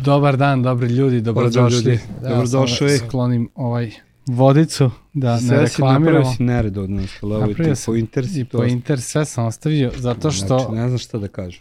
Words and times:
Dobar 0.00 0.36
dan, 0.36 0.62
dobri 0.62 0.88
ljudi, 0.88 1.20
dobrodošli. 1.20 1.76
ljudi, 1.78 2.00
dobrodošli. 2.22 2.88
Da, 2.88 2.96
sklonim 2.98 3.48
ovaj 3.54 3.90
vodicu 4.26 4.90
da 5.12 5.34
ne 5.34 5.40
Sve 5.40 5.48
si 5.58 5.72
reklamiramo. 5.72 6.04
napravio 6.06 6.32
si 6.32 6.42
nered 6.42 6.78
od 6.78 6.90
nas, 6.90 7.10
ali 7.22 7.34
ovo 7.34 7.46
ti 7.46 7.62
po 7.86 7.94
inter 7.96 8.24
I 8.26 8.44
to... 8.44 8.58
po 8.58 8.64
inter 8.64 9.00
sve 9.00 9.24
sam 9.24 9.46
ostavio, 9.46 9.92
zato 9.96 10.30
što, 10.30 10.58
Znači, 10.58 10.72
ne 10.72 10.86
znam 10.88 10.98
šta 10.98 11.18
da 11.18 11.28
kažem. 11.28 11.60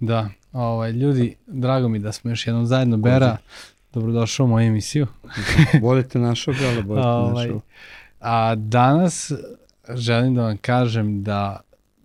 da, 0.00 0.28
ovaj, 0.52 0.92
ljudi, 0.92 1.34
drago 1.46 1.88
mi 1.88 1.98
da 1.98 2.12
smo 2.12 2.30
još 2.30 2.46
jednom 2.46 2.66
zajedno, 2.66 2.96
Bera, 2.96 3.36
dobrodošao 3.92 4.44
u 4.44 4.48
moju 4.48 4.66
emisiju. 4.66 5.06
Volite 5.82 6.18
našog, 6.18 6.54
ali 6.62 6.82
volite 6.82 7.06
Ovaj, 7.08 7.46
našog. 7.46 7.62
A 8.20 8.54
danas 8.54 9.32
želim 9.88 10.34
da 10.34 10.42
vam 10.42 10.56
kažem 10.56 11.22
da 11.22 11.60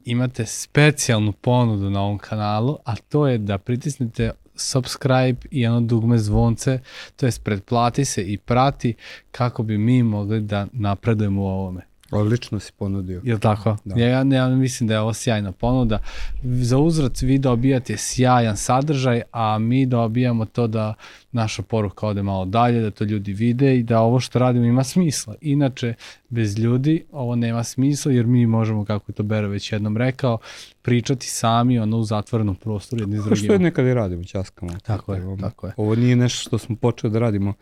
imate 0.06 0.46
specijalnu 0.46 1.32
ponudu 1.32 1.90
na 1.90 2.02
ovom 2.02 2.18
kanalu, 2.18 2.78
a 2.86 2.96
to 2.96 3.28
je 3.28 3.38
da 3.38 3.58
pritisnete 3.58 4.32
subscribe 4.56 5.48
i 5.52 5.68
ono 5.68 5.82
dugme 5.82 6.18
zvonce, 6.18 6.80
to 7.16 7.26
jest 7.26 7.44
pretplati 7.44 8.06
se 8.06 8.22
i 8.22 8.38
prati 8.38 8.94
kako 9.32 9.64
bi 9.64 9.78
mi 9.78 10.04
mogli 10.04 10.42
da 10.42 10.68
napredujemo 10.72 11.42
u 11.42 11.46
ovome. 11.46 11.93
Odlično 12.14 12.60
si 12.60 12.72
ponudio. 12.74 13.22
Jel 13.24 13.40
tako? 13.40 13.78
Da. 13.86 13.96
Ja, 13.98 14.08
ja, 14.10 14.24
ja 14.26 14.50
mislim 14.50 14.88
da 14.88 14.94
je 14.94 15.00
ovo 15.00 15.14
sjajna 15.14 15.52
ponuda. 15.52 16.00
Za 16.44 16.78
uzvrat 16.78 17.22
vi 17.22 17.38
dobijate 17.40 17.98
sjajan 17.98 18.58
sadržaj, 18.58 19.22
a 19.32 19.60
mi 19.60 19.86
dobijamo 19.86 20.46
to 20.46 20.68
da 20.68 20.94
naša 21.32 21.62
poruka 21.64 22.08
ode 22.08 22.24
malo 22.24 22.46
dalje, 22.46 22.82
da 22.82 22.92
to 22.92 23.04
ljudi 23.04 23.34
vide 23.34 23.78
i 23.78 23.84
da 23.84 24.00
ovo 24.00 24.20
što 24.20 24.40
radimo 24.40 24.66
ima 24.66 24.84
smisla. 24.84 25.36
Inače, 25.42 25.94
bez 26.30 26.60
ljudi 26.60 27.06
ovo 27.12 27.36
nema 27.36 27.64
smisla 27.64 28.12
jer 28.12 28.26
mi 28.26 28.46
možemo, 28.48 28.86
kako 28.86 29.12
je 29.12 29.16
to 29.16 29.24
Bera 29.24 29.48
već 29.48 29.72
jednom 29.72 29.98
rekao, 29.98 30.38
pričati 30.82 31.28
sami 31.28 31.80
ono 31.80 31.98
u 31.98 32.04
zatvorenom 32.04 32.56
prostoru 32.56 33.02
jedni 33.02 33.18
s 33.18 33.24
Kao 33.24 33.36
što 33.36 33.46
je 33.46 33.48
drugima. 33.48 33.64
nekad 33.64 33.86
i 33.86 33.94
radimo, 33.94 34.24
ćaskamo. 34.24 34.72
Tako 34.80 35.14
je, 35.14 35.26
Ovo- 35.26 35.38
tako 35.38 35.68
je. 35.68 35.74
Ovo 35.78 35.96
nije 35.96 36.16
nešto 36.16 36.40
što 36.40 36.58
smo 36.58 36.76
počeli 36.76 37.14
da 37.14 37.20
radimo 37.20 37.54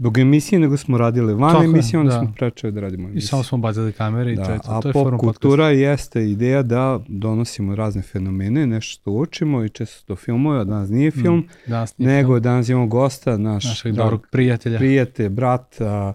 zbog 0.00 0.18
emisije, 0.18 0.58
nego 0.58 0.76
smo 0.76 0.98
radili 0.98 1.34
van 1.34 1.50
Tako 1.50 1.62
je, 1.62 1.66
emisije, 1.66 2.00
onda 2.00 2.12
da. 2.12 2.18
smo 2.18 2.32
prečeli 2.32 2.72
da 2.72 2.80
radimo 2.80 3.02
I 3.02 3.10
emisije. 3.10 3.28
samo 3.28 3.42
smo 3.42 3.58
bacili 3.58 3.92
kamere 3.92 4.32
i 4.32 4.36
to 4.36 4.42
je 4.42 4.58
to. 4.58 4.62
a 4.66 4.80
to 4.80 4.88
je 4.88 4.92
pop 4.92 5.02
forum 5.02 5.18
podcast. 5.18 5.38
kultura 5.38 5.68
jeste 5.68 6.22
ideja 6.22 6.62
da 6.62 7.00
donosimo 7.08 7.74
razne 7.74 8.02
fenomene, 8.02 8.66
nešto 8.66 8.90
što 8.92 9.10
učimo 9.12 9.64
i 9.64 9.68
često 9.68 10.06
to 10.06 10.16
filmuje, 10.16 10.60
a 10.60 10.64
danas 10.64 10.90
nije 10.90 11.10
film, 11.12 11.36
Mm, 11.36 11.48
danas 11.66 11.98
nije 11.98 12.08
nego 12.08 12.28
film. 12.28 12.42
danas 12.42 12.68
imamo 12.68 12.86
gosta, 12.88 13.36
naš 13.38 13.64
našeg 13.64 13.92
drag 13.92 14.04
dobrog 14.04 14.26
prijatelja. 14.28 14.78
prijatelj, 14.78 15.28
brat, 15.28 15.80
a, 15.80 16.12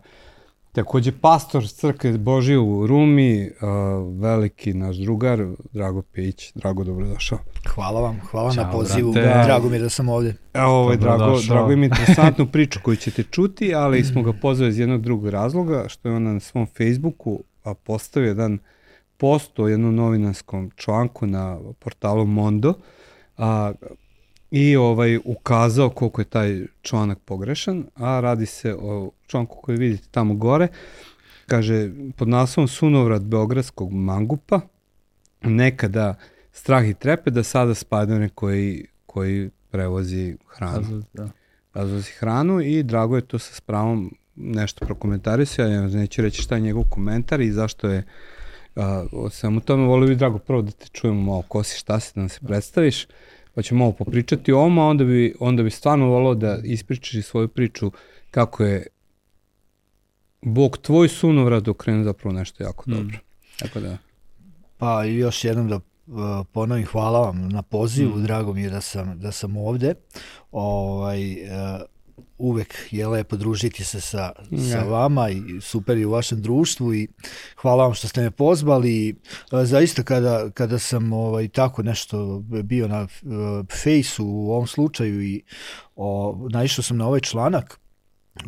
takođe 0.76 1.12
pastor 1.12 1.68
crkve 1.68 2.18
Božije 2.18 2.59
u 2.59 2.88
Rumi, 2.88 3.50
a, 3.62 3.68
veliki 4.20 4.73
naš 4.73 4.95
drugar, 4.95 5.45
Drago 5.72 6.02
Pejić. 6.02 6.52
Drago, 6.56 6.84
dobrodošao. 6.84 7.40
Hvala 7.68 8.02
vam, 8.02 8.20
hvala 8.31 8.52
Ćao, 8.52 8.64
na 8.64 8.72
pozivu. 8.72 9.12
brate. 9.12 9.46
Drago 9.46 9.70
mi 9.70 9.76
je 9.76 9.81
da 9.81 9.90
sam 9.90 10.09
ovde. 10.09 10.36
Evo, 10.53 10.72
ovaj, 10.72 10.98
Drago. 10.98 11.40
Drago 11.48 11.72
ima 11.72 11.86
interesantnu 11.86 12.48
priču 12.52 12.80
koju 12.84 12.96
ćete 12.96 13.23
čuti, 13.23 13.76
ali 13.76 14.03
smo 14.03 14.23
ga 14.23 14.34
pozvali 14.34 14.70
iz 14.70 14.80
jednog 14.80 15.02
drugog 15.02 15.30
razloga, 15.30 15.86
što 15.88 16.09
je 16.09 16.16
on 16.16 16.23
na 16.23 16.40
svom 16.40 16.68
Facebooku 16.78 17.40
a, 17.64 17.73
postavio 17.73 18.28
jedan 18.28 18.59
post 19.18 19.59
o 19.59 19.68
jednom 19.68 19.96
novinarskom 19.96 20.72
članku 20.76 21.28
na 21.28 21.58
portalu 21.80 22.26
Mondo 22.26 22.73
a, 23.38 23.72
i 24.58 24.75
ovaj 24.75 25.20
ukazao 25.25 25.89
koliko 25.89 26.22
je 26.22 26.25
taj 26.25 26.61
članak 26.81 27.20
pogrešan, 27.25 27.86
a 27.95 28.20
radi 28.20 28.45
se 28.45 28.75
o 28.80 29.12
članku 29.28 29.62
koji 29.62 29.78
vidite 29.78 30.08
tamo 30.12 30.34
gore. 30.34 30.67
Kaže, 31.47 31.89
pod 32.17 32.28
naslovom 32.28 32.67
Sunovrat 32.67 33.22
Beogradskog 33.22 33.94
mangupa, 33.94 34.62
nekada 35.42 36.16
strah 36.52 36.89
i 36.89 36.94
trepe, 36.94 37.31
da 37.31 37.44
sada 37.44 37.73
Spider-Man 37.73 38.30
koji, 38.30 38.86
koji 39.06 39.50
prevozi 39.72 40.38
hranu 40.47 41.03
Da. 41.14 41.30
razvozi 41.73 42.12
hranu 42.12 42.62
i 42.62 42.84
drago 42.84 43.16
je 43.16 43.28
to 43.28 43.40
sa 43.40 43.56
spravom 43.56 44.17
nešto 44.36 44.86
prokomentarisao, 44.86 45.67
ja 45.67 45.81
neću 45.88 46.22
reći 46.22 46.42
šta 46.42 46.56
je 46.56 46.62
njegov 46.62 46.84
komentar 46.90 47.42
i 47.42 47.52
zašto 47.52 47.90
je 47.90 48.03
a, 48.75 49.06
o 49.12 49.30
svemu 49.30 49.62
tome, 49.62 49.88
volio 49.88 50.07
bi 50.07 50.16
drago 50.16 50.40
prvo 50.40 50.62
da 50.62 50.72
te 50.72 50.85
čujemo 50.91 51.22
malo 51.22 51.41
ko 51.41 51.63
si, 51.63 51.78
šta 51.80 52.00
si, 52.00 52.12
da 52.16 52.22
nam 52.22 52.30
se 52.30 52.40
predstaviš, 52.47 53.07
pa 53.56 53.62
ćemo 53.62 53.80
malo 53.80 53.92
popričati 53.92 54.52
o 54.52 54.60
ovom, 54.60 54.80
a 54.80 54.86
onda 54.86 55.04
bi, 55.04 55.36
onda 55.40 55.64
bi 55.64 55.70
stvarno 55.70 56.06
volao 56.06 56.36
da 56.36 56.60
ispričaš 56.64 57.26
svoju 57.26 57.48
priču 57.48 57.92
kako 58.32 58.64
je 58.64 58.88
Bog 60.42 60.78
tvoj 60.78 61.08
sunovrat 61.10 61.68
okrenuo 61.68 62.04
zapravo 62.04 62.34
nešto 62.34 62.64
jako 62.64 62.84
Mm. 62.88 62.94
dobro. 62.94 63.18
Tako 63.60 63.80
da, 63.80 63.98
Pa 64.78 65.06
i 65.06 65.16
još 65.16 65.44
jednom 65.44 65.68
da 65.70 65.76
uh, 65.76 65.82
ponovim 66.52 66.86
hvala 66.86 67.20
vam 67.20 67.50
na 67.50 67.62
pozivu, 67.62 68.16
Mm. 68.18 68.24
drago 68.24 68.54
mi 68.54 68.62
je 68.62 68.70
da 68.70 68.82
sam, 68.82 69.20
da 69.20 69.32
sam 69.32 69.58
ovde. 69.58 69.94
Ovaj, 70.52 71.32
uh, 71.32 71.82
uvek 72.38 72.76
je 72.92 73.08
lepo 73.08 73.36
družiti 73.36 73.84
se 73.84 74.02
sa, 74.02 74.31
sa 74.72 74.78
Ja. 74.78 74.84
vama 74.84 75.30
i 75.30 75.42
super 75.62 75.98
je 75.98 76.08
u 76.08 76.12
vašem 76.12 76.42
društvu 76.42 76.94
i 76.94 77.08
hvala 77.62 77.84
vam 77.84 77.94
što 77.94 78.08
ste 78.08 78.22
me 78.22 78.31
pozvali. 78.31 79.16
Uh, 79.52 79.64
zaista 79.64 80.03
kada, 80.03 80.50
kada 80.50 80.80
sam 80.80 81.14
ovaj, 81.14 81.48
tako 81.48 81.84
nešto 81.84 82.40
bio 82.64 82.88
na 82.88 83.02
uh, 83.02 83.09
fejsu 83.84 84.25
u 84.25 84.52
ovom 84.52 84.68
slučaju 84.68 85.24
i 85.24 85.42
o, 85.96 86.38
naišao 86.52 86.84
sam 86.84 86.98
na 86.98 87.08
ovaj 87.08 87.20
članak 87.20 87.80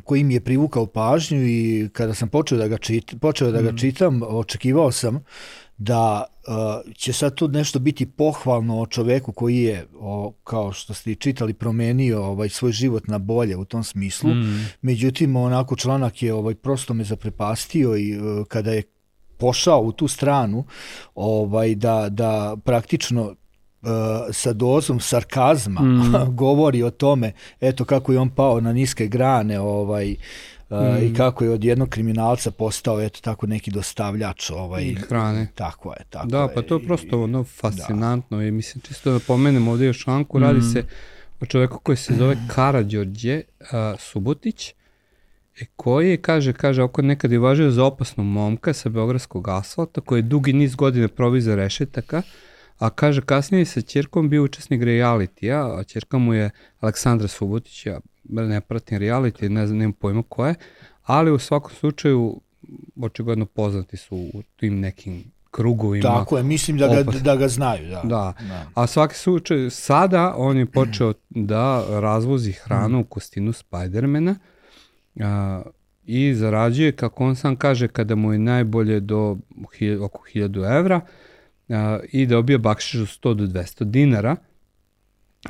koji 0.04 0.24
mi 0.24 0.34
je 0.34 0.42
privukao 0.42 0.86
pažnju 0.86 1.48
i 1.48 1.90
kada 1.94 2.14
sam 2.14 2.30
počeo 2.30 2.58
da 2.58 2.68
ga, 2.68 2.78
čit, 2.78 3.16
počeo 3.22 3.52
da 3.52 3.62
ga 3.62 3.78
čitam, 3.78 4.22
očekivao 4.24 4.92
sam 4.92 5.24
da 5.78 6.24
uh, 6.48 6.94
će 6.96 7.14
sad 7.14 7.36
tu 7.36 7.48
nešto 7.48 7.80
biti 7.80 8.06
pohvalno 8.06 8.82
o 8.82 8.86
čoveku 8.86 9.32
koji 9.32 9.58
je, 9.58 9.88
o, 10.00 10.34
kao 10.44 10.72
što 10.72 10.94
ste 10.94 11.12
i 11.12 11.16
čitali, 11.16 11.54
promenio 11.54 12.24
ovaj, 12.24 12.50
svoj 12.50 12.72
život 12.72 13.08
na 13.08 13.18
bolje 13.18 13.58
u 13.58 13.66
tom 13.66 13.84
smislu. 13.84 14.30
Mm. 14.30 14.66
Međutim, 14.82 15.36
onako 15.36 15.76
članak 15.76 16.24
je 16.24 16.34
ovaj, 16.34 16.56
prosto 16.56 16.94
me 16.94 17.04
zaprepastio 17.04 17.98
i 17.98 18.18
uh, 18.18 18.46
kada 18.48 18.72
je 18.72 18.84
pošao 19.38 19.82
u 19.82 19.92
tu 19.92 20.08
stranu 20.08 20.66
ovaj 21.16 21.76
da 21.76 22.10
da 22.10 22.58
praktično 22.66 23.24
uh, 23.24 23.36
sa 24.32 24.54
dozom 24.54 25.00
sarkazma 25.00 25.82
Mm. 25.82 26.14
govori 26.44 26.84
o 26.84 26.90
tome 26.90 27.32
eto 27.62 27.86
kako 27.86 28.12
je 28.12 28.20
on 28.20 28.30
pao 28.30 28.62
na 28.62 28.74
niske 28.74 29.08
grane 29.08 29.60
ovaj 29.60 30.16
uh, 30.70 31.04
i 31.04 31.14
kako 31.14 31.44
je 31.44 31.50
od 31.50 31.64
jednog 31.64 31.90
kriminalca 31.90 32.52
postao 32.52 33.02
eto 33.02 33.20
tako 33.22 33.48
neki 33.48 33.72
dostavljač 33.72 34.50
ovaj 34.50 34.96
hrane. 35.08 35.48
tako 35.56 35.94
je 35.94 36.04
tako 36.10 36.28
Da, 36.28 36.42
je. 36.42 36.54
pa 36.56 36.62
to 36.62 36.76
je 36.76 36.86
prosto 36.86 37.24
ono 37.24 37.44
fascinantno 37.44 38.42
i 38.42 38.52
mislim 38.52 38.82
čisto 38.82 39.12
da 39.12 39.20
pomenem 39.20 39.68
ovde 39.68 39.86
još 39.86 40.04
članku, 40.04 40.40
radi 40.40 40.62
se 40.62 40.84
o 41.42 41.46
čoveku 41.46 41.80
koji 41.80 41.98
se 41.98 42.14
zove 42.16 42.38
Karađorđe 42.48 43.42
a, 43.72 43.96
Subotić 44.00 44.74
i 45.62 45.66
koji 45.76 46.10
je, 46.10 46.18
kaže, 46.18 46.54
kaže, 46.54 46.84
oko 46.84 47.02
nekad 47.02 47.32
je 47.32 47.40
važio 47.40 47.72
za 47.72 47.84
opasnog 47.84 48.26
momka 48.28 48.74
sa 48.74 48.90
Beogradskog 48.90 49.48
asfalta 49.48 50.02
koji 50.02 50.20
je 50.20 50.22
dugi 50.24 50.54
niz 50.54 50.76
godina 50.76 51.08
provio 51.08 51.42
za 51.42 51.56
rešetaka, 51.56 52.22
a 52.78 52.90
kaže 52.90 53.22
kasnije 53.22 53.62
je 53.62 53.66
sa 53.66 53.82
čerkom 53.82 54.30
bio 54.30 54.44
učesnik 54.44 54.84
realitija, 54.84 55.80
a 55.80 55.84
čerka 55.84 56.18
mu 56.18 56.34
je 56.34 56.50
Aleksandra 56.80 57.28
Subotić, 57.28 57.86
ja 57.86 58.00
ne 58.30 58.62
pratim 58.62 59.00
reality, 59.00 59.50
ne 59.50 59.68
znam, 59.68 59.80
nemam 59.80 59.94
pojma 59.94 60.24
ko 60.24 60.46
je, 60.46 60.56
ali 61.04 61.32
u 61.32 61.40
svakom 61.40 61.72
slučaju 61.72 62.42
očigledno 63.02 63.46
poznati 63.46 63.98
su 63.98 64.16
u 64.16 64.42
tim 64.56 64.80
nekim 64.80 65.24
krugovima. 65.52 66.04
tako 66.04 66.38
je 66.38 66.44
mislim 66.44 66.78
da 66.78 66.88
ga 66.88 67.00
opasno. 67.02 67.22
da 67.22 67.36
ga 67.36 67.48
znaju 67.48 67.88
da 67.88 68.02
Da. 68.04 68.34
da. 68.40 68.66
A 68.74 68.88
svaki 68.88 69.16
slučaj, 69.16 69.70
sada 69.70 70.34
on 70.38 70.58
je 70.58 70.66
počeo 70.66 71.14
da 71.30 71.86
razvozi 71.92 72.52
hranu 72.52 73.00
u 73.00 73.04
kostinu 73.04 73.54
Spidermana 73.54 74.36
a, 75.20 75.62
i 76.06 76.34
zarađuje, 76.36 76.92
kako 76.92 77.26
on 77.26 77.36
sam 77.36 77.56
kaže, 77.56 77.88
kada 77.88 78.16
mu 78.16 78.34
je 78.34 78.40
najbolje 78.40 79.00
do 79.00 79.38
hilj- 79.72 80.04
oko 80.04 80.24
1000 80.26 80.78
evra 80.78 81.02
a, 81.70 82.00
i 82.12 82.26
dobio 82.26 82.60
bakšiš 82.60 83.02
od 83.02 83.08
100 83.08 83.34
do 83.34 83.44
200 83.46 83.84
dinara, 83.84 84.36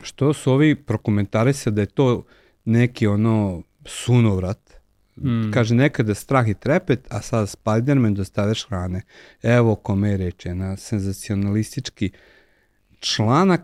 što 0.03 0.33
su 0.33 0.51
ovi 0.51 0.75
prokomentarisali 0.75 1.75
da 1.75 1.81
je 1.81 1.85
to 1.87 2.23
neki 2.67 3.07
ono 3.07 3.63
sunovrat, 3.85 4.77
Mm. 5.21 5.51
Kaže, 5.53 5.75
nekada 5.75 6.13
strah 6.15 6.47
i 6.47 6.53
trepet, 6.53 7.07
a 7.09 7.21
sada 7.21 7.45
Spider-Man 7.45 8.13
dostavljaš 8.13 8.67
hrane. 8.67 9.01
Evo 9.43 9.75
kome 9.75 10.09
je 10.09 10.17
reče, 10.17 10.55
na 10.55 10.77
senzacionalistički 10.77 12.11
članak, 12.99 13.61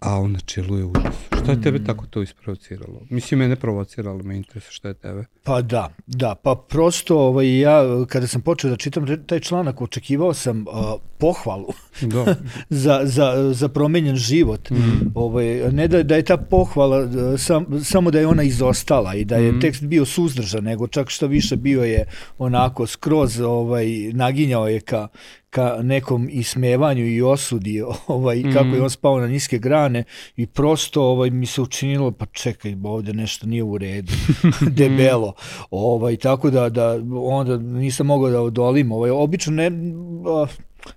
a 0.00 0.18
on 0.20 0.32
na 0.32 0.38
čelu 0.40 0.78
je 0.78 0.84
užas. 0.84 1.14
Šta 1.42 1.52
je 1.52 1.62
tebe 1.62 1.84
tako 1.84 2.06
to 2.06 2.22
isprovociralo? 2.22 3.00
Mislim, 3.10 3.40
mene 3.40 3.56
provociralo, 3.56 4.22
me 4.22 4.36
interesuje 4.36 4.72
šta 4.72 4.88
je 4.88 4.94
tebe. 4.94 5.24
Pa 5.44 5.62
da, 5.62 5.88
da, 6.06 6.34
pa 6.34 6.54
prosto 6.68 7.18
ovaj, 7.18 7.60
ja 7.60 7.82
kada 8.08 8.26
sam 8.26 8.40
počeo 8.40 8.70
da 8.70 8.76
čitam 8.76 9.06
taj 9.26 9.40
članak 9.40 9.80
očekivao 9.80 10.34
sam 10.34 10.60
uh, 10.60 10.74
pohvalu 11.18 11.66
Da. 12.00 12.34
za, 12.84 13.00
za, 13.04 13.52
za 13.52 13.68
promenjen 13.68 14.16
život. 14.16 14.70
Mm. 14.70 14.76
Ovaj, 15.14 15.46
ne 15.72 15.88
da, 15.88 16.02
da 16.02 16.16
je 16.16 16.22
ta 16.22 16.36
pohvala 16.36 16.98
uh, 17.00 17.10
sam, 17.40 17.84
samo 17.84 18.10
da 18.10 18.18
je 18.20 18.26
ona 18.26 18.42
izostala 18.42 19.14
i 19.14 19.24
da 19.24 19.36
je 19.36 19.48
Mhm. 19.52 19.60
tekst 19.60 19.82
bio 19.84 20.04
suzdržan, 20.04 20.64
nego 20.64 20.86
čak 20.86 21.08
što 21.10 21.26
više 21.26 21.56
bio 21.56 21.84
je 21.84 22.04
onako 22.38 22.86
skroz 22.86 23.40
ovaj, 23.40 23.86
naginjao 24.12 24.68
je 24.68 24.80
ka, 24.80 25.08
ka 25.50 25.78
nekom 25.82 26.28
ismevanju 26.30 27.06
i 27.06 27.22
osudi 27.22 27.82
ovaj, 28.06 28.42
kako 28.52 28.68
je 28.68 28.82
on 28.82 28.90
spao 28.90 29.20
na 29.20 29.26
niske 29.26 29.58
grane 29.58 30.04
i 30.36 30.46
prosto 30.46 31.02
ovaj, 31.02 31.30
mi 31.30 31.46
se 31.46 31.62
učinilo 31.62 32.10
pa 32.10 32.26
čekaj 32.26 32.76
ovde 32.84 33.12
nešto 33.12 33.46
nije 33.46 33.62
u 33.62 33.78
redu 33.78 34.12
debelo 34.78 35.34
ovaj, 35.70 36.16
tako 36.16 36.50
da, 36.50 36.68
da 36.68 37.00
onda 37.14 37.56
nisam 37.56 38.06
mogao 38.06 38.30
da 38.30 38.40
odolim 38.40 38.92
ovaj, 38.92 39.10
obično 39.10 39.52
ne, 39.52 39.70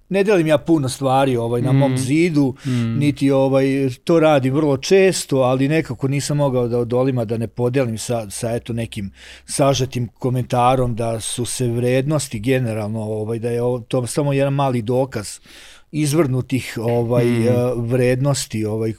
ne 0.10 0.24
delim 0.24 0.48
ja 0.48 0.58
puno 0.58 0.90
stvari 0.90 1.38
ovaj 1.38 1.62
na 1.62 1.72
mom 1.72 1.98
zidu, 1.98 2.56
mm. 2.66 2.98
niti 3.00 3.32
ovaj 3.32 3.66
to 4.04 4.20
radi 4.20 4.50
vrlo 4.50 4.78
često, 4.78 5.38
ali 5.38 5.68
nekako 5.68 6.08
nisam 6.08 6.38
mogao 6.38 6.68
da 6.68 6.78
odolima 6.78 7.26
da 7.26 7.38
ne 7.38 7.48
podelim 7.48 7.98
sa 7.98 8.30
sa 8.30 8.52
eto 8.52 8.74
nekim 8.74 9.12
sažetim 9.46 10.08
komentarom 10.08 10.96
da 10.96 11.20
su 11.20 11.46
se 11.46 11.68
vrednosti 11.68 12.40
generalno 12.40 13.02
ovaj 13.02 13.40
da 13.40 13.50
je 13.50 13.62
ovo, 13.62 13.80
to 13.80 14.08
samo 14.08 14.34
jedan 14.34 14.54
mali 14.54 14.82
dokaz 14.82 15.40
izvrnutih 15.92 16.78
ovaj 16.82 17.26
mm. 17.26 17.46
vrednosti 17.76 18.66
ovaj 18.66 18.94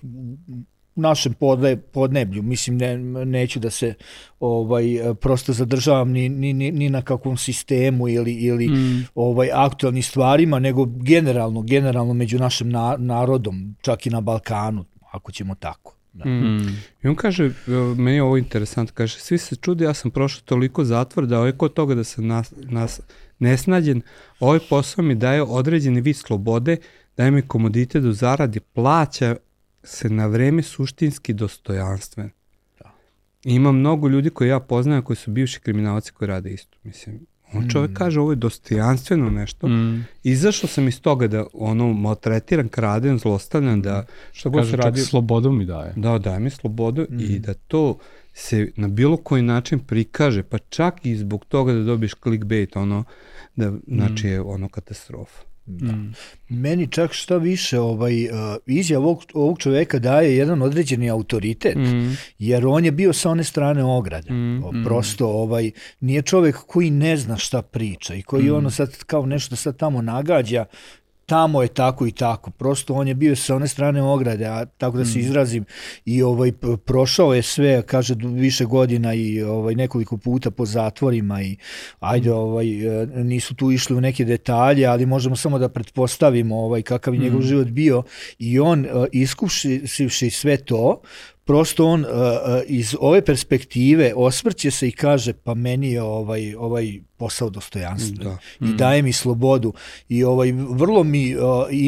našem 0.94 1.32
podle, 1.32 1.76
podneblju. 1.76 2.42
Mislim, 2.42 2.76
ne, 2.78 2.98
neću 3.24 3.60
da 3.60 3.70
se 3.70 3.94
ovaj 4.40 4.84
prosto 5.20 5.52
zadržavam 5.52 6.10
ni, 6.10 6.28
ni, 6.28 6.52
ni 6.52 6.90
na 6.90 7.02
kakvom 7.02 7.36
sistemu 7.36 8.08
ili, 8.08 8.32
ili 8.32 8.68
mm. 8.68 9.06
ovaj 9.14 9.48
aktualnim 9.52 10.02
stvarima, 10.02 10.58
nego 10.58 10.84
generalno, 10.84 11.62
generalno 11.62 12.14
među 12.14 12.38
našim 12.38 12.70
na, 12.70 12.96
narodom, 12.98 13.76
čak 13.80 14.06
i 14.06 14.10
na 14.10 14.20
Balkanu, 14.20 14.84
ako 15.12 15.32
ćemo 15.32 15.54
tako. 15.54 15.94
Da. 16.12 16.24
Mm. 16.24 16.82
I 17.02 17.08
on 17.08 17.14
kaže, 17.14 17.50
meni 17.96 18.16
je 18.16 18.22
ovo 18.22 18.36
interesant, 18.36 18.90
kaže, 18.90 19.18
svi 19.18 19.38
se 19.38 19.56
čudi, 19.56 19.84
ja 19.84 19.94
sam 19.94 20.10
prošao 20.10 20.42
toliko 20.44 20.84
zatvor 20.84 21.26
da 21.26 21.38
ovaj 21.38 21.52
kod 21.52 21.72
toga 21.72 21.94
da 21.94 22.04
sam 22.04 22.26
nas, 22.26 22.52
nas 22.56 23.00
nesnađen, 23.38 24.02
ovaj 24.40 24.58
posao 24.70 25.04
mi 25.04 25.14
daje 25.14 25.42
određeni 25.42 26.00
vid 26.00 26.16
slobode, 26.16 26.76
daje 27.16 27.30
mi 27.30 27.42
komoditet 27.42 28.02
do 28.02 28.12
zaradi, 28.12 28.60
plaća 28.60 29.36
se 29.82 30.10
na 30.10 30.26
vreme 30.26 30.62
suštinski 30.62 31.32
dostojanstven. 31.32 32.30
Da. 32.78 32.90
ima 33.44 33.72
mnogo 33.72 34.08
ljudi 34.08 34.30
koje 34.30 34.48
ja 34.48 34.60
poznajem 34.60 35.02
koji 35.02 35.16
su 35.16 35.30
bivši 35.30 35.60
kriminalci 35.60 36.12
koji 36.12 36.28
rade 36.28 36.50
isto. 36.50 36.78
Mislim, 36.82 37.26
on 37.54 37.68
čovek 37.68 37.90
mm. 37.90 37.94
kaže 37.94 38.20
ovo 38.20 38.32
je 38.32 38.36
dostojanstveno 38.36 39.30
nešto. 39.30 39.68
Mm. 39.68 40.06
Izašao 40.22 40.68
sam 40.68 40.88
iz 40.88 41.00
toga 41.00 41.28
da 41.28 41.46
ono 41.52 41.92
maltretiran, 41.92 42.68
kraden, 42.68 43.18
zlostavljan, 43.18 43.82
da 43.82 44.06
što 44.32 44.50
god 44.50 44.70
se 44.70 44.76
radi... 44.76 45.00
slobodu 45.00 45.52
mi 45.52 45.64
daje. 45.64 45.92
Da, 45.96 46.18
daje 46.18 46.40
mi 46.40 46.50
slobodu 46.50 47.06
mm. 47.10 47.20
i 47.20 47.38
da 47.38 47.54
to 47.54 47.98
se 48.34 48.70
na 48.76 48.88
bilo 48.88 49.16
koji 49.16 49.42
način 49.42 49.78
prikaže, 49.78 50.42
pa 50.42 50.58
čak 50.58 51.06
i 51.06 51.16
zbog 51.16 51.44
toga 51.44 51.72
da 51.72 51.82
dobiješ 51.82 52.14
clickbait, 52.22 52.76
ono, 52.76 53.04
da, 53.56 53.72
znači 53.86 54.28
je 54.28 54.40
ono 54.40 54.68
katastrofa. 54.68 55.51
Da. 55.66 55.92
Mm. 55.92 56.14
Meni 56.48 56.86
čak 56.86 57.12
šta 57.12 57.36
više 57.36 57.80
ovaj, 57.80 58.24
uh, 58.24 58.30
izjav 58.66 59.02
ovog, 59.02 59.22
ovog 59.34 59.58
čoveka 59.58 59.98
daje 59.98 60.36
jedan 60.36 60.62
određeni 60.62 61.10
autoritet, 61.10 61.76
mm. 61.76 62.16
jer 62.38 62.66
on 62.66 62.84
je 62.84 62.92
bio 62.92 63.12
sa 63.12 63.30
one 63.30 63.44
strane 63.44 63.84
ograde. 63.84 64.32
Mm. 64.32 64.84
Prosto 64.84 65.28
ovaj, 65.28 65.70
nije 66.00 66.22
čovek 66.22 66.56
koji 66.56 66.90
ne 66.90 67.16
zna 67.16 67.36
šta 67.36 67.62
priča 67.62 68.14
i 68.14 68.22
koji 68.22 68.44
mm. 68.44 68.54
ono 68.54 68.70
sad 68.70 69.04
kao 69.04 69.26
nešto 69.26 69.56
sad 69.56 69.76
tamo 69.76 70.02
nagađa, 70.02 70.64
tamo 71.26 71.62
je 71.62 71.68
tako 71.68 72.06
i 72.06 72.12
tako. 72.12 72.50
Prosto 72.50 72.94
on 72.94 73.08
je 73.08 73.14
bio 73.14 73.36
sa 73.36 73.56
one 73.56 73.68
strane 73.68 74.02
ograde, 74.02 74.46
a 74.46 74.64
tako 74.64 74.98
da 74.98 75.04
se 75.04 75.18
mm. 75.18 75.20
izrazim 75.20 75.64
i 76.04 76.22
ovaj 76.22 76.52
prošao 76.84 77.34
je 77.34 77.42
sve, 77.42 77.82
kaže 77.82 78.14
više 78.18 78.64
godina 78.64 79.14
i 79.14 79.42
ovaj 79.42 79.74
nekoliko 79.74 80.16
puta 80.16 80.50
po 80.50 80.66
zatvorima 80.66 81.42
i 81.42 81.56
ajde 82.00 82.30
mm. 82.30 82.32
ovaj 82.32 83.02
e, 83.02 83.06
nisu 83.06 83.54
tu 83.54 83.70
išli 83.70 83.96
u 83.96 84.00
neke 84.00 84.24
detalje, 84.24 84.86
ali 84.86 85.06
možemo 85.06 85.36
samo 85.36 85.58
da 85.58 85.68
pretpostavimo 85.68 86.56
ovaj 86.56 86.82
kakav 86.82 87.14
je 87.14 87.20
njegov 87.20 87.40
mm. 87.40 87.46
život 87.46 87.68
bio 87.68 88.02
i 88.38 88.58
on 88.60 88.84
e, 88.84 88.88
iskušivši 89.12 90.30
sve 90.30 90.56
to, 90.56 91.00
prosto 91.44 91.86
on 91.86 92.00
uh, 92.00 92.08
iz 92.66 92.96
ove 93.00 93.24
perspektive 93.24 94.12
osvrće 94.16 94.70
se 94.70 94.88
i 94.88 94.92
kaže 94.92 95.32
pa 95.32 95.54
meni 95.54 95.92
je 95.92 96.02
ovaj 96.02 96.54
ovaj 96.54 97.00
posao 97.16 97.50
dostojanstva 97.50 98.24
da. 98.24 98.38
i 98.60 98.68
mm. 98.68 98.76
daje 98.76 99.02
mi 99.02 99.12
slobodu 99.12 99.72
i 100.08 100.24
ovaj 100.24 100.52
vrlo 100.52 101.04
mi 101.04 101.36
uh, 101.36 101.42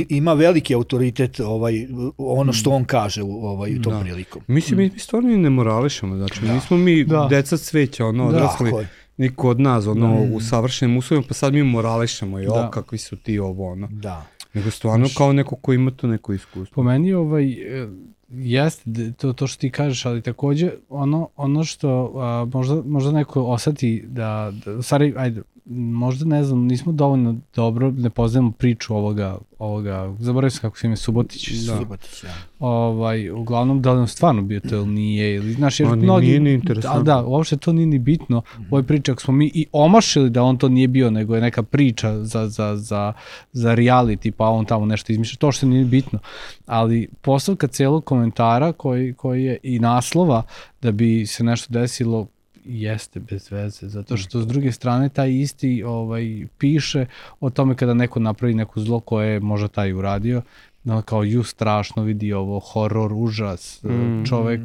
ima 0.08 0.32
veliki 0.32 0.74
autoritet 0.74 1.40
ovaj 1.40 1.86
ono 2.18 2.52
što 2.52 2.70
on 2.70 2.84
kaže 2.84 3.22
u 3.22 3.46
ovaj 3.46 3.76
u 3.76 3.82
tom 3.82 3.92
da. 3.92 4.00
prilikom. 4.00 4.42
Mislim 4.46 4.78
mi 4.78 4.98
stvarno 4.98 5.36
ne 5.36 5.50
morališemo, 5.50 6.16
znači 6.16 6.40
da. 6.40 6.54
nismo 6.54 6.76
mi 6.76 7.04
da. 7.04 7.26
deca 7.30 7.56
cveća, 7.56 8.06
ono 8.06 8.30
da, 8.30 8.36
odrasli. 8.36 8.72
Niko 9.16 9.48
od 9.48 9.60
nas 9.60 9.86
ono 9.86 10.26
da. 10.26 10.36
u 10.36 10.40
savršenim 10.40 10.96
uslovima, 10.96 11.26
pa 11.28 11.34
sad 11.34 11.54
mi 11.54 11.62
morališemo 11.62 12.40
i 12.40 12.46
da. 12.46 12.52
o 12.52 12.70
kakvi 12.70 12.98
su 12.98 13.16
ti 13.16 13.38
ovo 13.38 13.72
ono. 13.72 13.88
Da. 13.92 14.26
Nego 14.54 14.70
stvarno 14.70 15.08
kao 15.16 15.32
neko 15.32 15.56
ko 15.56 15.72
ima 15.72 15.90
to 15.90 16.06
neko 16.06 16.32
iskustvo. 16.32 16.74
Po 16.74 16.82
meni 16.82 17.12
ovaj 17.12 17.52
e, 17.52 17.88
Jeste, 18.28 19.12
to, 19.12 19.32
to 19.32 19.46
što 19.46 19.60
ti 19.60 19.70
kažeš, 19.70 20.06
ali 20.06 20.22
takođe 20.22 20.70
ono, 20.88 21.28
ono 21.36 21.64
što 21.64 22.12
a, 22.16 22.46
možda, 22.52 22.82
možda 22.84 23.12
neko 23.12 23.42
oseti 23.42 24.04
da, 24.06 24.52
da 24.64 24.82
stvari, 24.82 25.14
ajde, 25.16 25.42
možda 25.66 26.24
ne 26.24 26.44
znam, 26.44 26.58
nismo 26.58 26.92
dovoljno 26.92 27.36
dobro, 27.54 27.90
ne 27.90 28.10
poznajemo 28.10 28.50
priču 28.52 28.96
ovoga, 28.96 29.38
ovoga 29.58 30.14
zaboravim 30.18 30.50
se 30.50 30.60
kako 30.60 30.78
se 30.78 30.86
ime, 30.86 30.96
Subotić. 30.96 31.50
Da. 31.50 31.78
Subotić, 31.78 32.24
ja. 32.24 32.34
Ovaj, 32.58 33.30
uglavnom, 33.30 33.82
da 33.82 33.92
li 33.92 34.00
on 34.00 34.08
stvarno 34.08 34.42
bio 34.42 34.60
to 34.60 34.76
ili 34.76 34.86
nije, 34.86 35.34
ili, 35.34 35.52
znaš, 35.52 35.80
jer 35.80 35.88
mnogi, 35.88 36.26
nije 36.26 36.40
ni 36.40 36.52
interesantno. 36.52 37.02
Da, 37.02 37.14
da, 37.14 37.26
uopšte 37.26 37.56
to 37.56 37.72
nije 37.72 37.86
ni 37.86 37.98
bitno. 37.98 38.38
Mm 38.38 38.62
-hmm. 38.62 38.64
U 38.70 38.74
ovoj 38.74 38.82
priči, 38.82 39.10
ako 39.10 39.22
smo 39.22 39.34
mi 39.34 39.50
i 39.54 39.66
omašili 39.72 40.30
da 40.30 40.42
on 40.42 40.56
to 40.56 40.68
nije 40.68 40.88
bio, 40.88 41.10
nego 41.10 41.34
je 41.34 41.40
neka 41.40 41.62
priča 41.62 42.24
za, 42.24 42.48
za, 42.48 42.76
za, 42.76 43.12
za 43.52 43.74
reality, 43.74 44.30
pa 44.30 44.48
on 44.48 44.64
tamo 44.64 44.86
nešto 44.86 45.12
izmišlja, 45.12 45.36
to 45.38 45.52
što 45.52 45.66
nije 45.66 45.84
bitno. 45.84 46.18
Ali 46.66 47.08
postavka 47.20 47.66
celog 47.66 48.04
komentara 48.04 48.72
koji, 48.72 49.14
koji 49.14 49.44
je 49.44 49.58
i 49.62 49.78
naslova 49.78 50.42
da 50.82 50.92
bi 50.92 51.26
se 51.26 51.44
nešto 51.44 51.72
desilo 51.72 52.26
jeste 52.64 53.20
bez 53.20 53.50
veze, 53.50 53.88
zato 53.88 54.16
što 54.16 54.40
s 54.40 54.46
druge 54.46 54.72
strane 54.72 55.08
taj 55.08 55.32
isti 55.32 55.82
ovaj 55.82 56.46
piše 56.58 57.06
o 57.40 57.50
tome 57.50 57.74
kada 57.74 57.94
neko 57.94 58.20
napravi 58.20 58.54
neko 58.54 58.80
zlo 58.80 59.00
koje 59.00 59.32
je 59.32 59.40
možda 59.40 59.68
taj 59.68 59.92
uradio, 59.92 60.42
da 60.84 61.02
kao 61.02 61.22
ju 61.22 61.42
strašno 61.42 62.02
vidi 62.02 62.32
ovo 62.32 62.60
horor, 62.60 63.12
užas, 63.12 63.82
mm. 63.82 64.24
čovek, 64.24 64.60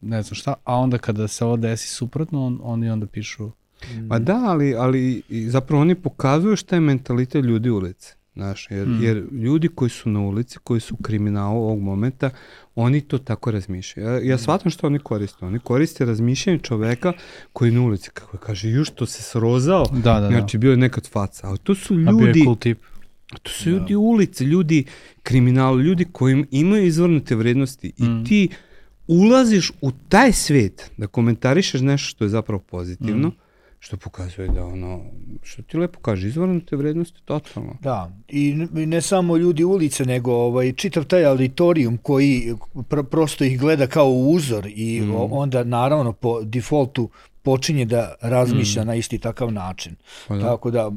ne 0.00 0.22
znam 0.22 0.34
šta, 0.34 0.54
a 0.64 0.76
onda 0.76 0.98
kada 0.98 1.28
se 1.28 1.44
ovo 1.44 1.56
desi 1.56 1.88
suprotno, 1.88 2.46
on, 2.46 2.60
oni 2.62 2.90
onda 2.90 3.06
pišu 3.06 3.50
Pa 4.08 4.18
da, 4.18 4.36
ali, 4.44 4.74
ali 4.74 5.22
zapravo 5.46 5.82
oni 5.82 5.94
pokazuju 5.94 6.56
šta 6.56 6.76
je 6.76 6.80
mentalitet 6.80 7.44
ljudi 7.44 7.70
ulice. 7.70 8.14
Znaš, 8.40 8.66
jer, 8.70 8.86
mm. 8.86 9.02
jer 9.02 9.24
ljudi 9.32 9.68
koji 9.68 9.90
su 9.90 10.10
na 10.10 10.20
ulici, 10.20 10.58
koji 10.64 10.80
su 10.80 10.96
kriminalu 10.96 11.62
ovog 11.62 11.80
momenta, 11.80 12.30
oni 12.74 13.00
to 13.00 13.18
tako 13.18 13.50
razmišljaju. 13.50 14.08
Ja, 14.08 14.20
ja 14.30 14.38
shvatam 14.38 14.70
što 14.70 14.86
oni 14.86 14.98
koriste. 14.98 15.44
Oni 15.44 15.58
koriste 15.58 16.04
razmišljanje 16.04 16.58
čoveka 16.58 17.12
koji 17.52 17.68
je 17.68 17.72
na 17.72 17.82
ulici, 17.82 18.10
kako 18.10 18.38
kaže, 18.38 18.68
ju 18.68 18.84
što 18.84 19.06
se 19.06 19.22
srozao, 19.22 19.86
da, 19.92 20.14
da, 20.14 20.20
da. 20.20 20.28
znači 20.28 20.58
bio 20.58 20.70
je 20.70 20.76
nekad 20.76 21.08
faca. 21.08 21.48
Ali 21.48 21.58
to 21.58 21.74
su 21.74 21.94
ljudi... 21.94 22.08
A 22.08 22.12
bio 22.12 22.26
je 22.26 22.44
cool 22.44 22.56
tip. 22.56 22.78
To 23.42 23.50
su 23.50 23.70
ljudi 23.70 23.92
da. 23.92 23.98
ulice, 23.98 24.44
ljudi 24.44 24.84
kriminal, 25.22 25.80
ljudi 25.80 26.06
koji 26.12 26.44
imaju 26.50 26.86
izvornute 26.86 27.34
vrednosti 27.34 27.92
mm. 27.98 28.04
i 28.04 28.24
ti 28.24 28.48
ulaziš 29.06 29.72
u 29.80 29.90
taj 30.08 30.32
svet 30.32 30.90
da 30.96 31.06
komentarišeš 31.06 31.80
nešto 31.80 32.08
što 32.08 32.24
je 32.24 32.28
zapravo 32.28 32.62
pozitivno, 32.70 33.28
mm 33.28 33.49
što 33.80 33.96
pokazuje 33.96 34.48
da 34.48 34.64
ono, 34.64 35.00
što 35.42 35.62
ti 35.62 35.76
lepo 35.76 36.00
kaže, 36.00 36.28
izvornute 36.28 36.76
vrednosti 36.76 37.22
totalno. 37.24 37.76
Da, 37.80 38.12
i 38.28 38.54
ne 38.72 39.00
samo 39.00 39.36
ljudi 39.36 39.64
ulice, 39.64 40.04
nego 40.04 40.32
ovaj, 40.32 40.72
čitav 40.72 41.04
taj 41.04 41.26
auditorium 41.26 41.96
koji 41.96 42.54
pr 42.88 43.02
prosto 43.02 43.44
ih 43.44 43.60
gleda 43.60 43.86
kao 43.86 44.10
uzor 44.10 44.66
i 44.66 45.00
mm. 45.00 45.14
onda 45.32 45.64
naravno 45.64 46.12
po 46.12 46.42
defaultu 46.42 47.08
počinje 47.42 47.84
da 47.84 48.14
razmišlja 48.20 48.82
mm. 48.82 48.86
na 48.86 48.94
isti 48.94 49.18
takav 49.18 49.52
način. 49.52 49.96
Pa 50.28 50.36
da. 50.36 50.42
Tako 50.42 50.70
da, 50.70 50.90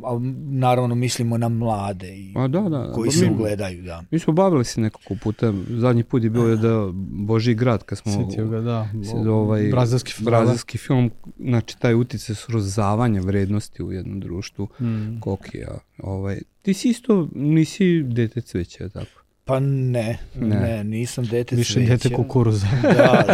naravno 0.49 0.95
mislimo 0.95 1.37
na 1.37 1.49
mlade 1.49 2.15
i 2.15 2.33
A 2.35 2.47
da, 2.47 2.61
da, 2.61 2.69
da. 2.69 2.91
koji 2.93 3.07
pa 3.07 3.11
se 3.11 3.29
ugledaju. 3.31 3.83
Da. 3.83 4.03
Mi 4.11 4.19
smo 4.19 4.33
bavili 4.33 4.65
se 4.65 4.81
nekoliko 4.81 5.15
puta, 5.23 5.53
zadnji 5.69 6.03
put 6.03 6.23
je 6.23 6.29
bio 6.29 6.55
da 6.55 6.89
Boži 7.11 7.53
grad, 7.53 7.83
kad 7.83 7.97
smo... 7.97 8.11
Sjetio 8.13 8.47
ga, 8.47 8.61
da. 8.61 8.89
Ovaj, 9.29 9.69
brazilski 9.69 10.11
film. 10.11 10.25
Brazilski 10.25 10.77
film, 10.77 11.11
znači 11.39 11.79
taj 11.79 11.93
utice 11.93 12.35
srozavanja 12.35 13.21
vrednosti 13.21 13.83
u 13.83 13.91
jednom 13.91 14.19
društvu, 14.19 14.67
mm. 14.79 15.19
kokija. 15.19 15.77
Ovaj, 15.97 16.39
ti 16.61 16.73
si 16.73 16.89
isto, 16.89 17.27
nisi 17.35 18.03
dete 18.03 18.41
cveća, 18.41 18.89
tako? 18.89 19.22
Pa 19.45 19.59
ne, 19.59 20.17
ne, 20.35 20.55
ne 20.59 20.83
nisam 20.83 21.25
dete 21.25 21.55
Više 21.55 21.73
cveća. 21.73 21.89
dete 21.89 22.09
kukuruza. 22.15 22.67
da, 22.81 22.89
da, 22.91 23.25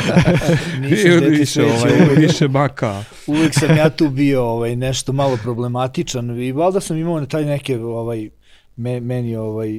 nisam 0.89 1.11
dete 1.11 1.29
više. 1.29 1.63
Ovaj, 1.63 2.15
više 2.17 2.47
baka. 2.47 3.03
uvek 3.27 3.53
sam 3.53 3.77
ja 3.77 3.89
tu 3.89 4.09
bio 4.09 4.43
ovaj, 4.43 4.75
nešto 4.75 5.13
malo 5.13 5.37
problematičan 5.43 6.41
i 6.43 6.51
valjda 6.51 6.79
sam 6.79 6.97
imao 6.97 7.25
taj 7.25 7.45
neke 7.45 7.79
ovaj, 7.79 8.29
me, 8.75 8.99
meni 8.99 9.35
ovaj 9.35 9.69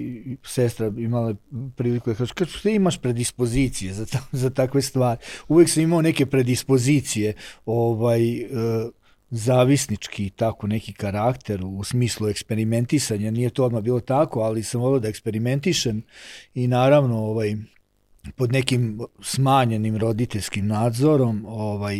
sestra 0.42 0.92
imala 0.98 1.34
priliku 1.76 2.10
da 2.10 2.16
kaže 2.16 2.34
kako 2.34 2.50
ti 2.62 2.70
imaš 2.70 2.98
predispozicije 2.98 3.92
za 3.92 4.06
ta, 4.06 4.18
za 4.32 4.50
takve 4.50 4.82
stvari. 4.82 5.20
Uvek 5.48 5.68
sam 5.68 5.82
imao 5.82 6.02
neke 6.02 6.26
predispozicije, 6.26 7.32
ovaj 7.66 8.44
uh, 8.44 8.50
zavisnički 9.30 10.30
tako 10.30 10.66
neki 10.66 10.92
karakter 10.92 11.64
u 11.64 11.84
smislu 11.84 12.28
eksperimentisanja, 12.28 13.30
nije 13.30 13.50
to 13.50 13.64
odmah 13.64 13.82
bilo 13.82 14.00
tako, 14.00 14.40
ali 14.40 14.62
sam 14.62 14.80
volio 14.80 15.00
da 15.00 15.08
eksperimentišem 15.08 16.02
i 16.54 16.66
naravno 16.66 17.18
ovaj, 17.18 17.56
pod 18.36 18.52
nekim 18.52 19.00
smanjenim 19.22 19.96
roditeljskim 19.96 20.66
nadzorom, 20.66 21.44
ovaj 21.48 21.96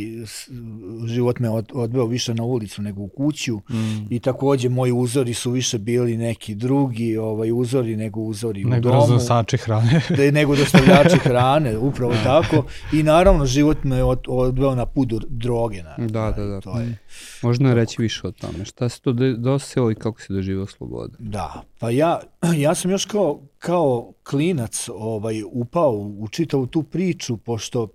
život 1.07 1.39
me 1.39 1.49
od, 1.49 1.71
odveo 1.75 2.07
više 2.07 2.35
na 2.35 2.43
ulicu 2.43 2.83
nego 2.83 3.03
u 3.03 3.09
kuću 3.09 3.57
mm. 3.57 4.07
i 4.11 4.19
takođe 4.19 4.69
moji 4.69 4.93
uzori 4.93 5.35
su 5.35 5.51
više 5.51 5.79
bili 5.79 6.17
neki 6.17 6.55
drugi, 6.55 7.17
ovaj 7.17 7.53
uzori 7.53 7.97
nego 7.97 8.21
uzori 8.21 8.65
nego 8.65 8.89
u 8.89 8.93
domu. 8.93 9.03
Nego 9.03 9.15
dostavljači 9.15 9.57
hrane. 9.57 10.01
da 10.17 10.31
nego 10.31 10.57
dostavljači 10.57 11.19
hrane, 11.19 11.79
upravo 11.79 12.15
tako. 12.25 12.65
I 12.93 13.03
naravno 13.03 13.47
život 13.47 13.85
me 13.85 14.05
od, 14.05 14.21
odveo 14.29 14.75
na 14.75 14.87
put 14.87 15.09
droge. 15.29 15.83
Na, 15.83 15.95
da, 15.99 16.33
da, 16.37 16.45
da. 16.45 16.61
To 16.61 16.81
je. 16.81 16.99
Možda 17.43 17.75
reći 17.75 18.03
više 18.03 18.27
o 18.27 18.33
tome. 18.33 18.65
Šta 18.65 18.89
se 18.89 19.01
to 19.01 19.13
doselo 19.37 19.91
i 19.91 19.95
kako 19.95 20.21
se 20.21 20.33
doživao 20.33 20.67
sloboda? 20.67 21.17
Da, 21.19 21.63
pa 21.79 21.91
ja, 21.91 22.21
ja 22.65 22.75
sam 22.75 22.91
još 22.91 23.05
kao, 23.05 23.41
kao 23.59 24.13
klinac 24.31 24.89
ovaj, 24.95 25.43
upao 25.53 25.93
u 25.93 26.29
čitavu 26.29 26.67
tu 26.67 26.83
priču, 26.83 27.37
pošto 27.37 27.89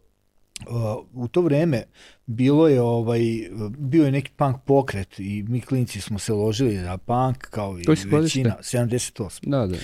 Uh, 0.70 1.06
u 1.14 1.28
to 1.28 1.42
vreme 1.42 1.84
bilo 2.25 2.68
je 2.68 2.82
ovaj 2.82 3.20
bio 3.78 4.06
je 4.06 4.12
neki 4.12 4.32
punk 4.36 4.56
pokret 4.66 5.20
i 5.20 5.46
mi 5.48 5.62
klinci 5.62 6.02
smo 6.02 6.20
se 6.20 6.34
ložili 6.34 6.75
na 6.75 6.98
punk 6.98 7.38
kao 7.38 7.80
i 7.80 7.84
većina 8.06 8.56
78. 8.62 9.50
Da, 9.50 9.68
da. 9.68 9.78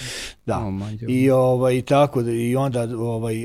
Da. 0.45 0.59
Oh, 0.59 0.73
I 1.09 1.29
ovaj 1.29 1.81
tako 1.81 2.21
da 2.21 2.31
i 2.31 2.55
onda 2.55 2.87
ovaj 2.97 3.35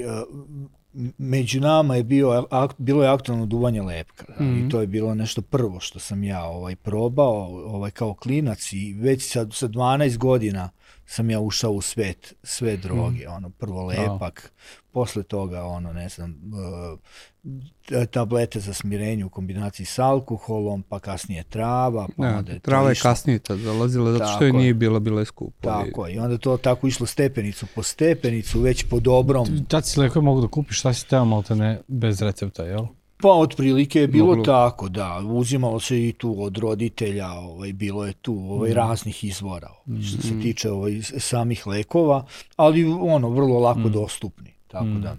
među 1.19 1.61
nama 1.61 1.97
je 1.97 2.05
bio 2.05 2.47
ak, 2.51 2.75
bilo 2.79 3.03
je 3.03 3.09
aktualno 3.09 3.47
duvanje 3.47 3.83
lepka 3.83 4.25
da, 4.39 4.45
mm 4.45 4.49
-hmm. 4.49 4.59
i 4.59 4.61
mhm. 4.61 4.69
to 4.69 4.81
je 4.81 4.87
bilo 4.87 5.15
nešto 5.15 5.43
prvo 5.43 5.81
što 5.81 5.99
sam 5.99 6.25
ja 6.25 6.45
ovaj 6.45 6.77
probao 6.77 7.67
ovaj 7.67 7.91
kao 7.91 8.15
klinac 8.15 8.73
i 8.73 8.97
već 8.99 9.33
sa 9.33 9.47
sa 9.51 9.69
12 9.69 10.17
godina 10.17 10.71
sam 11.07 11.31
ja 11.31 11.41
ušao 11.41 11.73
u 11.73 11.81
svet 11.81 12.35
sve 12.43 12.77
droge 12.77 13.29
mm. 13.29 13.33
ono 13.33 13.51
prvo 13.51 13.87
lepak 13.87 14.53
posle 14.93 15.23
toga 15.23 15.65
ono 15.65 15.93
ne 15.93 16.09
znam 16.09 16.31
uh, 16.31 18.07
tablete 18.11 18.61
za 18.61 18.75
smirenje 18.75 19.25
u 19.25 19.29
kombinaciji 19.29 19.87
sa 19.87 20.05
alkoholom 20.05 20.83
pa 20.83 20.99
kasnije 20.99 21.45
trava 21.45 22.09
pa 22.17 22.23
ne, 22.23 22.37
onda 22.37 22.53
je 22.53 22.59
trava 22.59 22.89
je 22.89 22.95
kasnije 22.95 23.39
tad 23.39 23.59
dolazila 23.59 24.13
zato 24.13 24.27
što 24.27 24.45
je 24.45 24.53
nije 24.53 24.75
bila 24.75 24.99
bila 24.99 25.21
je 25.21 25.27
skupo 25.27 25.69
tako 25.69 26.07
je 26.07 26.15
i 26.15 26.19
onda 26.19 26.39
to 26.39 26.57
tako 26.57 26.87
išlo 26.87 27.07
stepenicu 27.07 27.67
po 27.75 27.83
stepenicu 27.83 28.61
već 28.61 28.85
po 28.91 29.01
dobrom. 29.01 29.65
Tad 29.69 29.87
si 29.87 30.01
lekove 30.01 30.25
mogu 30.25 30.41
da 30.41 30.49
kupiš 30.49 30.79
šta 30.79 30.93
si 30.93 31.09
teo 31.09 31.25
malte 31.25 31.55
ne 31.55 31.81
bez 31.89 32.23
recepta 32.23 32.65
jel 32.65 32.87
Pa 33.23 33.29
otprilike 33.29 34.01
je 34.01 34.09
bilo 34.09 34.27
Moglo. 34.27 34.45
tako, 34.45 34.89
da. 34.89 35.23
Uzimalo 35.25 35.81
se 35.81 36.09
i 36.09 36.13
tu 36.13 36.43
od 36.43 36.59
roditelja, 36.59 37.33
ovaj, 37.33 37.73
bilo 37.73 38.07
je 38.07 38.13
tu 38.13 38.35
ovaj, 38.51 38.71
mm. 38.71 38.75
raznih 38.75 39.25
izvora 39.25 39.71
ovaj, 39.87 40.03
što 40.03 40.23
se 40.23 40.35
mm. 40.35 40.43
tiče 40.43 40.71
ovaj, 40.71 41.01
samih 41.19 41.67
lekova, 41.67 42.27
ali 42.57 42.85
ono, 42.85 43.31
vrlo 43.31 43.59
lako 43.59 43.81
mm. 43.81 43.93
dostupni. 43.93 44.53
Tako 44.67 44.85
mm. 44.85 45.01
da. 45.01 45.17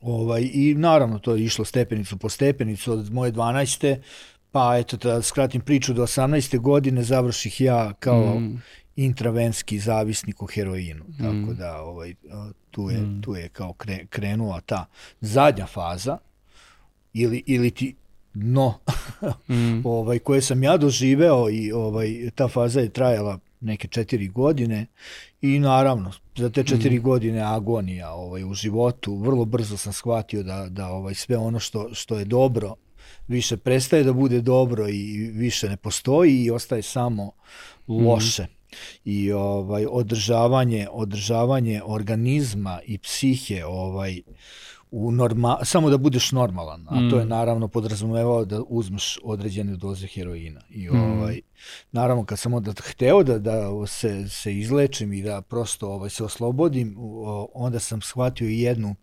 Ovaj, 0.00 0.50
I 0.52 0.74
naravno 0.74 1.18
to 1.18 1.34
je 1.34 1.44
išlo 1.44 1.64
stepenicu 1.64 2.16
po 2.16 2.28
stepenicu 2.28 2.92
od 2.92 3.12
moje 3.12 3.32
12. 3.32 3.96
Pa 4.50 4.76
eto 4.78 4.96
da 4.96 5.22
skratim 5.22 5.60
priču 5.60 5.94
do 5.94 6.02
18. 6.02 6.58
godine 6.58 7.02
završih 7.02 7.60
ja 7.60 7.92
kao 7.92 8.38
mm. 8.38 8.62
intravenski 8.96 9.78
zavisnik 9.78 10.42
o 10.42 10.46
heroinu. 10.46 11.04
Mm. 11.04 11.18
Tako 11.18 11.54
da 11.54 11.82
ovaj, 11.82 12.14
tu, 12.70 12.90
je, 12.90 12.98
mm. 12.98 13.22
tu 13.22 13.34
je 13.34 13.48
kao 13.48 13.72
kre, 13.72 14.06
krenula 14.06 14.60
ta 14.60 14.86
zadnja 15.20 15.66
faza 15.66 16.18
ili, 17.14 17.42
ili 17.46 17.70
ti 17.70 17.94
dno 18.34 18.74
mm. 19.48 19.86
ovaj, 19.86 20.18
koje 20.18 20.42
sam 20.42 20.62
ja 20.62 20.76
doživeo 20.76 21.50
i 21.50 21.72
ovaj, 21.72 22.30
ta 22.34 22.48
faza 22.48 22.80
je 22.80 22.88
trajala 22.88 23.38
neke 23.60 23.88
četiri 23.88 24.28
godine 24.28 24.86
i 25.40 25.58
naravno 25.58 26.12
za 26.36 26.50
te 26.50 26.64
četiri 26.64 26.98
mm. 26.98 27.02
godine 27.02 27.40
agonija 27.40 28.12
ovaj, 28.12 28.44
u 28.44 28.54
životu 28.54 29.16
vrlo 29.16 29.44
brzo 29.44 29.76
sam 29.76 29.92
shvatio 29.92 30.42
da, 30.42 30.66
da 30.68 30.88
ovaj, 30.88 31.14
sve 31.14 31.36
ono 31.36 31.60
što, 31.60 31.94
što 31.94 32.18
je 32.18 32.24
dobro 32.24 32.74
više 33.28 33.56
prestaje 33.56 34.04
da 34.04 34.12
bude 34.12 34.40
dobro 34.40 34.88
i 34.88 35.30
više 35.32 35.68
ne 35.68 35.76
postoji 35.76 36.44
i 36.44 36.50
ostaje 36.50 36.82
samo 36.82 37.32
loše. 37.88 38.42
Mm. 38.42 38.46
I 39.04 39.32
ovaj 39.32 39.86
održavanje 39.90 40.88
održavanje 40.90 41.82
organizma 41.84 42.80
i 42.86 42.98
psihe 42.98 43.64
ovaj 43.64 44.20
u 44.96 45.12
norma, 45.12 45.58
samo 45.62 45.90
da 45.90 45.98
budeš 45.98 46.32
normalan, 46.32 46.86
a 46.88 47.00
mm. 47.00 47.10
to 47.10 47.18
je 47.18 47.24
mm. 47.24 47.28
naravno 47.28 47.68
podrazumevao 47.68 48.44
da 48.44 48.62
uzmeš 48.68 49.18
određene 49.22 49.76
doze 49.76 50.06
heroina. 50.06 50.60
I 50.70 50.88
mm. 50.90 50.96
ovaj, 50.96 51.40
naravno 51.92 52.24
kad 52.24 52.38
sam 52.38 52.54
onda 52.54 52.72
hteo 52.82 53.22
da, 53.22 53.38
da 53.38 53.86
se, 53.86 54.28
se 54.28 54.58
izlečim 54.58 55.12
i 55.12 55.22
da 55.22 55.42
prosto 55.42 55.88
ovaj, 55.88 56.10
se 56.10 56.24
oslobodim, 56.24 56.96
onda 57.54 57.78
sam 57.78 58.00
shvatio 58.00 58.48
jednu 58.48 58.94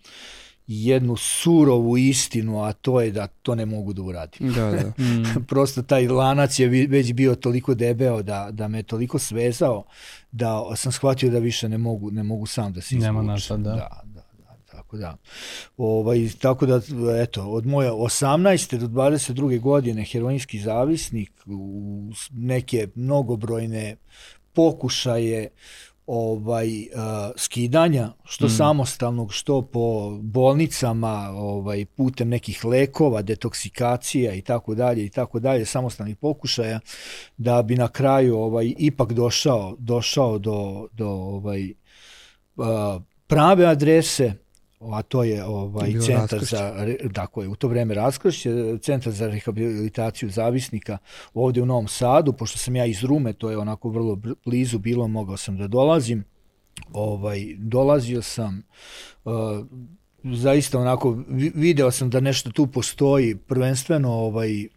jednu 0.67 1.15
surovu 1.17 1.97
istinu, 1.97 2.63
a 2.63 2.73
to 2.73 3.01
je 3.01 3.11
da 3.11 3.27
to 3.27 3.55
ne 3.55 3.65
mogu 3.65 3.93
da 3.93 4.01
uradim. 4.01 4.53
Da, 4.53 4.71
da. 4.71 4.91
Mm. 5.01 5.45
Prosto 5.47 5.81
taj 5.81 6.07
lanac 6.07 6.59
je 6.59 6.67
već 6.87 7.13
bio 7.13 7.35
toliko 7.35 7.73
debeo 7.73 8.21
da, 8.21 8.49
da 8.51 8.67
me 8.67 8.83
toliko 8.83 9.19
svezao 9.19 9.83
da 10.31 10.75
sam 10.75 10.91
shvatio 10.91 11.29
da 11.29 11.39
više 11.39 11.69
ne 11.69 11.77
mogu, 11.77 12.11
ne 12.11 12.23
mogu 12.23 12.45
sam 12.45 12.73
da 12.73 12.81
se 12.81 12.95
izvučem. 12.95 13.15
Nema 13.15 13.37
da. 13.49 13.57
da 13.57 14.03
tako 14.91 14.97
da. 14.97 15.17
Ovaj, 15.77 16.29
tako 16.41 16.65
da, 16.65 16.81
eto, 17.21 17.49
od 17.49 17.65
moje 17.65 17.91
18. 17.91 18.77
do 18.77 18.87
22. 18.87 19.59
godine 19.59 20.03
heroinski 20.03 20.59
zavisnik 20.59 21.31
u 21.45 22.11
neke 22.31 22.87
mnogobrojne 22.95 23.95
pokušaje 24.53 25.49
ovaj 26.07 26.67
uh, 26.67 26.85
skidanja 27.35 28.13
što 28.23 28.45
mm. 28.45 28.49
samostalnog 28.49 29.33
što 29.33 29.61
po 29.61 30.17
bolnicama 30.21 31.31
ovaj 31.33 31.85
putem 31.85 32.29
nekih 32.29 32.65
lekova 32.65 33.21
detoksikacija 33.21 34.33
i 34.33 34.41
tako 34.41 34.75
dalje 34.75 35.05
i 35.05 35.09
tako 35.09 35.39
dalje 35.39 35.65
samostalnih 35.65 36.17
pokušaja 36.17 36.79
da 37.37 37.61
bi 37.61 37.75
na 37.75 37.87
kraju 37.87 38.37
ovaj 38.37 38.73
ipak 38.77 39.13
došao 39.13 39.75
došao 39.79 40.39
do 40.39 40.87
do 40.91 41.07
ovaj 41.09 41.73
uh, 42.55 42.65
prave 43.27 43.65
adrese 43.65 44.40
a 44.81 45.01
to 45.01 45.23
je 45.23 45.43
ovaj 45.45 45.91
centar 45.91 46.19
raskršće. 46.19 46.55
za 46.55 46.85
tako 47.13 47.41
je 47.41 47.47
u 47.47 47.55
to 47.55 47.67
vreme 47.67 47.93
raskršće 47.93 48.77
centar 48.81 49.13
za 49.13 49.27
rehabilitaciju 49.27 50.29
zavisnika 50.29 50.97
ovde 51.33 51.61
u 51.61 51.65
Novom 51.65 51.87
Sadu 51.87 52.33
pošto 52.33 52.57
sam 52.57 52.75
ja 52.75 52.85
iz 52.85 53.03
Rume 53.03 53.33
to 53.33 53.51
je 53.51 53.57
onako 53.57 53.89
vrlo 53.89 54.19
blizu 54.45 54.79
bilo 54.79 55.07
mogao 55.07 55.37
sam 55.37 55.57
da 55.57 55.67
dolazim 55.67 56.23
ovaj 56.93 57.55
dolazio 57.57 58.21
sam 58.21 58.63
uh, 59.25 59.33
zaista 60.23 60.79
onako 60.79 61.17
video 61.55 61.91
sam 61.91 62.09
da 62.09 62.19
nešto 62.19 62.51
tu 62.51 62.67
postoji 62.67 63.35
prvenstveno 63.35 64.11
ovaj 64.11 64.67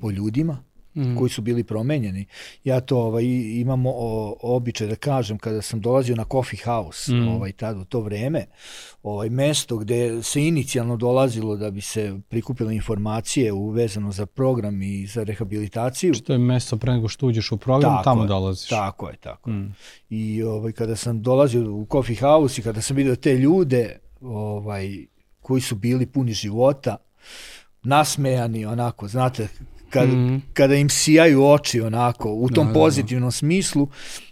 po 0.00 0.10
ljudima 0.10 0.71
mm. 0.96 1.16
koji 1.18 1.30
su 1.30 1.42
bili 1.42 1.64
promenjeni. 1.64 2.26
Ja 2.64 2.80
to 2.80 2.98
ovaj, 2.98 3.24
imam 3.60 3.86
o, 3.86 4.36
običaj 4.42 4.86
da 4.86 4.96
kažem 4.96 5.38
kada 5.38 5.62
sam 5.62 5.80
dolazio 5.80 6.16
na 6.16 6.24
coffee 6.32 6.60
house 6.64 7.12
mm. 7.12 7.28
ovaj, 7.28 7.52
tad 7.52 7.78
u 7.78 7.84
to 7.84 8.00
vreme, 8.00 8.46
ovaj, 9.02 9.30
mesto 9.30 9.76
gde 9.76 10.22
se 10.22 10.46
inicijalno 10.46 10.96
dolazilo 10.96 11.56
da 11.56 11.70
bi 11.70 11.80
se 11.80 12.18
prikupile 12.28 12.74
informacije 12.74 13.52
uvezano 13.52 14.12
za 14.12 14.26
program 14.26 14.82
i 14.82 15.06
za 15.06 15.22
rehabilitaciju. 15.22 16.14
Što 16.14 16.32
je 16.32 16.38
mesto 16.38 16.76
pre 16.76 16.92
nego 16.92 17.08
što 17.08 17.26
uđeš 17.26 17.52
u 17.52 17.56
program, 17.56 17.92
tako 17.92 18.04
tamo 18.04 18.22
je, 18.22 18.28
dolaziš. 18.28 18.68
Tako 18.68 19.08
je, 19.08 19.16
tako. 19.16 19.50
Mm. 19.50 19.74
I 20.10 20.42
ovaj, 20.42 20.72
kada 20.72 20.96
sam 20.96 21.22
dolazio 21.22 21.74
u 21.74 21.86
coffee 21.92 22.16
house 22.16 22.60
i 22.60 22.64
kada 22.64 22.80
sam 22.80 22.96
vidio 22.96 23.16
te 23.16 23.34
ljude 23.34 23.98
ovaj, 24.20 25.06
koji 25.40 25.60
su 25.60 25.74
bili 25.74 26.06
puni 26.06 26.32
života, 26.32 26.96
nasmejani, 27.82 28.66
onako, 28.66 29.08
znate, 29.08 29.48
kad, 29.92 30.08
mm. 30.08 30.42
kada 30.52 30.74
im 30.74 30.88
sijaju 30.88 31.44
oči 31.44 31.80
onako 31.80 32.32
u 32.32 32.48
tom 32.48 32.66
da, 32.66 32.72
pozitivnom 32.72 33.26
da, 33.26 33.26
da. 33.26 33.38
smislu 33.38 33.88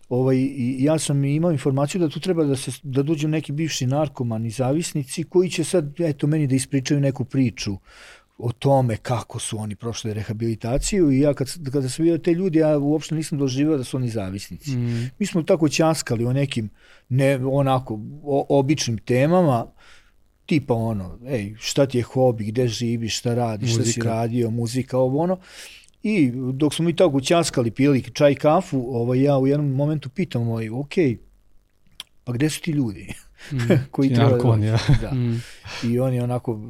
ovaj, 0.08 0.36
i 0.36 0.76
ja 0.84 0.98
sam 0.98 1.24
imao 1.24 1.52
informaciju 1.52 2.00
da 2.00 2.08
tu 2.08 2.20
treba 2.20 2.44
da 2.44 2.56
se 2.56 2.70
da 2.82 3.02
dođu 3.02 3.28
neki 3.28 3.52
bivši 3.52 3.86
narkomani 3.86 4.50
zavisnici 4.50 5.24
koji 5.24 5.50
će 5.50 5.64
sad 5.64 6.00
eto 6.00 6.26
meni 6.26 6.46
da 6.46 6.54
ispričaju 6.54 7.00
neku 7.00 7.24
priču 7.24 7.76
o 8.38 8.52
tome 8.52 8.96
kako 8.96 9.38
su 9.38 9.58
oni 9.58 9.76
prošli 9.76 10.14
rehabilitaciju 10.14 11.10
i 11.12 11.20
ja 11.20 11.34
kad, 11.34 11.48
kada 11.72 11.88
sam 11.88 12.02
vidio 12.02 12.18
te 12.18 12.34
ljudi, 12.34 12.58
ja 12.58 12.78
uopšte 12.78 13.14
nisam 13.14 13.38
doživio 13.38 13.76
da 13.76 13.84
su 13.84 13.96
oni 13.96 14.08
zavisnici. 14.08 14.70
Mm. 14.70 15.10
Mi 15.18 15.26
smo 15.26 15.42
tako 15.42 15.68
ćaskali 15.68 16.24
o 16.24 16.32
nekim 16.32 16.70
ne 17.08 17.40
onako 17.46 18.00
o, 18.22 18.46
običnim 18.48 18.98
temama, 18.98 19.66
tipa 20.50 20.74
ono, 20.74 21.18
ej, 21.28 21.54
šta 21.58 21.86
ti 21.86 21.98
je 21.98 22.02
hobi, 22.02 22.44
gde 22.44 22.68
živiš, 22.68 23.18
šta 23.18 23.34
radiš, 23.34 23.70
muzika. 23.70 23.90
šta 23.90 23.92
si 23.92 24.08
radio, 24.08 24.50
muzika, 24.50 24.98
ovo 24.98 25.22
ono. 25.22 25.38
I 26.02 26.32
dok 26.52 26.74
smo 26.74 26.84
mi 26.84 26.96
tako 26.96 27.16
učaskali, 27.16 27.70
pili 27.70 28.02
čaj, 28.02 28.34
kafu, 28.34 28.86
ovaj, 28.88 29.22
ja 29.22 29.38
u 29.38 29.46
jednom 29.46 29.70
momentu 29.70 30.08
pitam, 30.08 30.48
ovaj, 30.48 30.70
ok, 30.70 30.94
pa 32.24 32.32
gde 32.32 32.50
su 32.50 32.60
ti 32.62 32.70
ljudi? 32.70 33.14
koji 33.92 34.08
I 34.08 34.14
treba 34.14 34.28
da 34.28 34.34
narkoman, 34.34 34.60
dođe. 34.60 34.72
ja. 34.72 34.78
Da. 35.00 35.14
Mm. 35.14 35.42
I 35.84 35.98
on 35.98 36.14
je 36.14 36.22
onako, 36.22 36.60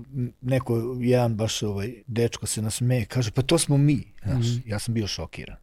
neko, 0.41 0.97
jedan 1.01 1.37
baš 1.37 1.63
ovaj, 1.63 1.95
dečko 2.07 2.47
se 2.47 2.63
nasmeje, 2.63 3.05
kaže, 3.05 3.31
pa 3.31 3.43
to 3.43 3.59
smo 3.59 3.77
mi. 3.77 4.05
Znaš, 4.25 4.47
ja 4.67 4.79
sam 4.79 4.95
bio 4.95 5.07
šokiran. 5.07 5.57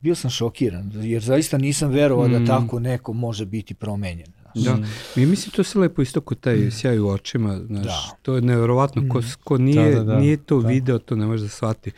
Bio 0.00 0.14
sam 0.14 0.30
šokiran, 0.30 0.92
jer 0.94 1.22
zaista 1.22 1.58
nisam 1.58 1.90
verovao 1.90 2.28
da 2.28 2.44
tako 2.44 2.80
neko 2.80 3.12
može 3.12 3.46
biti 3.46 3.74
promenjen. 3.74 4.32
Da. 4.54 4.78
I 5.16 5.26
mislim 5.26 5.52
to 5.52 5.64
se 5.64 5.78
lepo 5.78 6.02
isto 6.02 6.20
kod 6.20 6.40
taj 6.40 6.70
sjaj 6.70 6.98
u 6.98 7.08
očima, 7.08 7.58
znaš, 7.58 7.84
Da. 7.84 8.16
to 8.22 8.34
je 8.34 8.42
neverovatno, 8.42 9.02
ko, 9.08 9.20
ko 9.44 9.58
nije, 9.58 9.90
Da, 9.90 9.98
da, 9.98 10.04
da. 10.04 10.18
nije 10.18 10.36
to 10.36 10.60
Da. 10.60 10.68
video, 10.68 10.98
to 10.98 11.16
ne 11.16 11.26
može 11.26 11.42
da 11.42 11.48
shvati. 11.48 11.90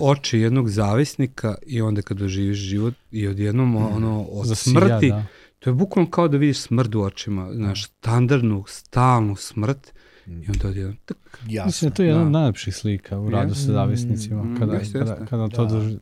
Oči 0.00 0.38
jednog 0.38 0.68
zavisnika 0.68 1.54
i 1.66 1.82
onda 1.82 2.02
kad 2.02 2.16
doživiš 2.16 2.58
život 2.58 2.94
i 3.10 3.28
odjednom 3.28 3.76
ono 3.76 4.22
od 4.22 4.46
Zasija, 4.46 4.72
smrti, 4.72 5.08
da. 5.08 5.24
to 5.58 5.70
je 5.70 5.74
bukvalno 5.74 6.10
kao 6.10 6.28
da 6.28 6.36
vidiš 6.36 6.58
smrt 6.58 6.94
u 6.94 7.02
očima, 7.02 7.52
znaš, 7.52 7.84
standardnu, 7.84 8.64
stalnu 8.68 9.36
smrt 9.36 9.92
i 10.26 10.46
onda 10.48 10.68
odjednom, 10.68 10.96
tak, 11.04 11.16
Jasno. 11.48 11.66
Mislim 11.66 11.88
da 11.88 11.92
je 11.92 11.96
to 11.96 12.02
jedna 12.02 12.20
Da. 12.20 12.26
od 12.26 12.32
najlepših 12.32 12.74
slika 12.76 13.18
u 13.18 13.30
radu 13.30 13.54
sa 13.54 13.60
zavisnicima. 13.62 14.44
Mm, 14.44 14.56
Kada, 14.58 14.80
kada, 14.92 15.26
kada 15.26 15.48
to 15.48 15.64
Da. 15.64 15.70
doži... 15.70 15.98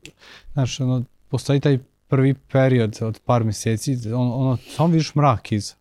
Znaš, 0.52 0.81
ono, 0.81 1.05
postoji 1.29 1.61
taj 1.61 1.79
prvi 2.12 2.35
period 2.35 2.99
od 3.00 3.21
par 3.25 3.45
mjeseci, 3.45 3.99
on, 4.14 4.33
ono, 4.33 4.57
samo 4.57 4.88
vidiš 4.88 5.14
mrak 5.14 5.52
iz 5.52 5.75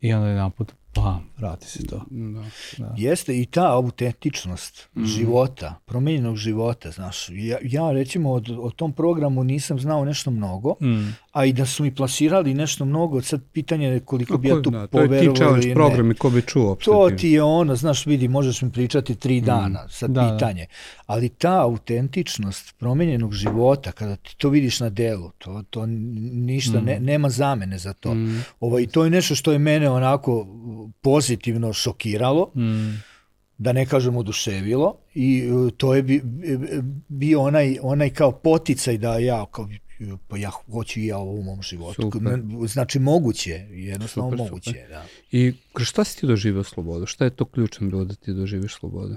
i 0.00 0.12
onda 0.12 0.28
je 0.28 0.36
naput, 0.36 0.72
bam, 0.94 1.27
vrati 1.38 1.66
se 1.66 1.86
to. 1.86 2.00
da. 2.78 2.94
Jeste 2.96 3.34
i 3.34 3.46
ta 3.46 3.72
autentičnost 3.72 4.88
Mhm. 4.94 5.06
života, 5.06 5.74
promenjenog 5.84 6.36
života, 6.36 6.90
znaš. 6.90 7.28
Ja, 7.30 7.58
ja 7.62 7.92
recimo 7.92 8.30
od, 8.30 8.50
o 8.52 8.70
tom 8.70 8.92
programu 8.92 9.44
nisam 9.44 9.78
znao 9.78 10.04
nešto 10.04 10.30
mnogo, 10.30 10.74
Mm. 10.80 11.08
a 11.32 11.44
i 11.44 11.52
da 11.52 11.66
su 11.66 11.82
mi 11.82 11.94
plasirali 11.94 12.54
nešto 12.54 12.84
mnogo, 12.84 13.22
sad 13.22 13.40
pitanje 13.44 13.86
je 13.86 14.00
koliko 14.00 14.38
bi 14.38 14.48
ja 14.48 14.62
tu 14.62 14.70
da, 14.70 14.86
to 14.86 14.98
je 14.98 15.04
ti 15.04 15.08
poverovao 15.08 15.36
challenge 15.36 15.58
ili 15.60 15.68
ne. 15.68 15.74
program 15.76 16.10
i 16.10 16.14
ko 16.14 16.30
bi 16.30 16.42
čuo 16.42 16.66
uopšte 16.66 16.84
To 16.86 17.10
ti 17.10 17.28
je 17.28 17.42
ono, 17.42 17.76
znaš, 17.76 18.06
vidi, 18.06 18.28
možeš 18.28 18.62
mi 18.62 18.70
pričati 18.70 19.14
tri 19.14 19.40
dana, 19.42 19.88
sad 19.88 20.10
Da, 20.10 20.20
da. 20.20 20.32
pitanje. 20.32 20.66
Ali 21.06 21.28
ta 21.30 21.62
autentičnost 21.62 22.74
promenjenog 22.78 23.32
života, 23.34 23.92
kada 23.92 24.16
ti 24.16 24.36
to 24.36 24.48
vidiš 24.48 24.80
na 24.80 24.90
delu, 24.90 25.30
to, 25.30 25.62
to 25.70 25.86
ništa, 25.86 26.80
ne, 26.80 27.00
nema 27.00 27.28
zamene 27.30 27.78
za 27.78 27.92
to. 27.92 28.16
Ovaj, 28.60 28.86
to 28.86 29.04
je 29.04 29.10
nešto 29.10 29.34
što 29.34 29.52
je 29.52 29.58
mene 29.60 29.90
onako 29.90 30.46
pozitivno 31.00 31.27
šokiralo, 31.72 32.52
Mm. 32.54 33.02
da 33.58 33.72
ne 33.72 33.86
kažem 33.86 34.16
oduševilo 34.16 34.98
i 35.14 35.38
e, 35.68 35.70
to 35.76 35.94
je 35.94 36.02
bi, 36.02 36.16
e, 36.16 36.22
bio 37.08 37.40
onaj, 37.42 37.78
onaj 37.82 38.10
kao 38.10 38.32
poticaj 38.32 38.98
da 38.98 39.18
ja 39.18 39.46
kao 39.50 39.68
pa 40.28 40.36
ja 40.36 40.50
hoću 40.50 41.00
i 41.00 41.06
ja 41.06 41.18
ovo 41.18 41.32
u 41.32 41.42
mom 41.42 41.62
životu. 41.62 42.02
Super. 42.02 42.42
Znači 42.68 42.98
moguće, 42.98 43.50
je, 43.50 43.68
jednostavno 43.70 44.30
Super, 44.30 44.44
moguće. 44.44 44.70
super. 44.70 44.88
Da. 44.88 45.04
I 45.32 45.52
kroz 45.72 45.88
šta 45.88 46.04
si 46.04 46.20
ti 46.20 46.26
doživio 46.26 46.64
slobodu? 46.64 47.06
Šta 47.06 47.24
je 47.24 47.30
to 47.30 47.44
ključno 47.44 47.88
bilo 47.88 48.04
da 48.04 48.14
ti 48.14 48.32
doživiš 48.32 48.74
slobodu? 48.74 49.16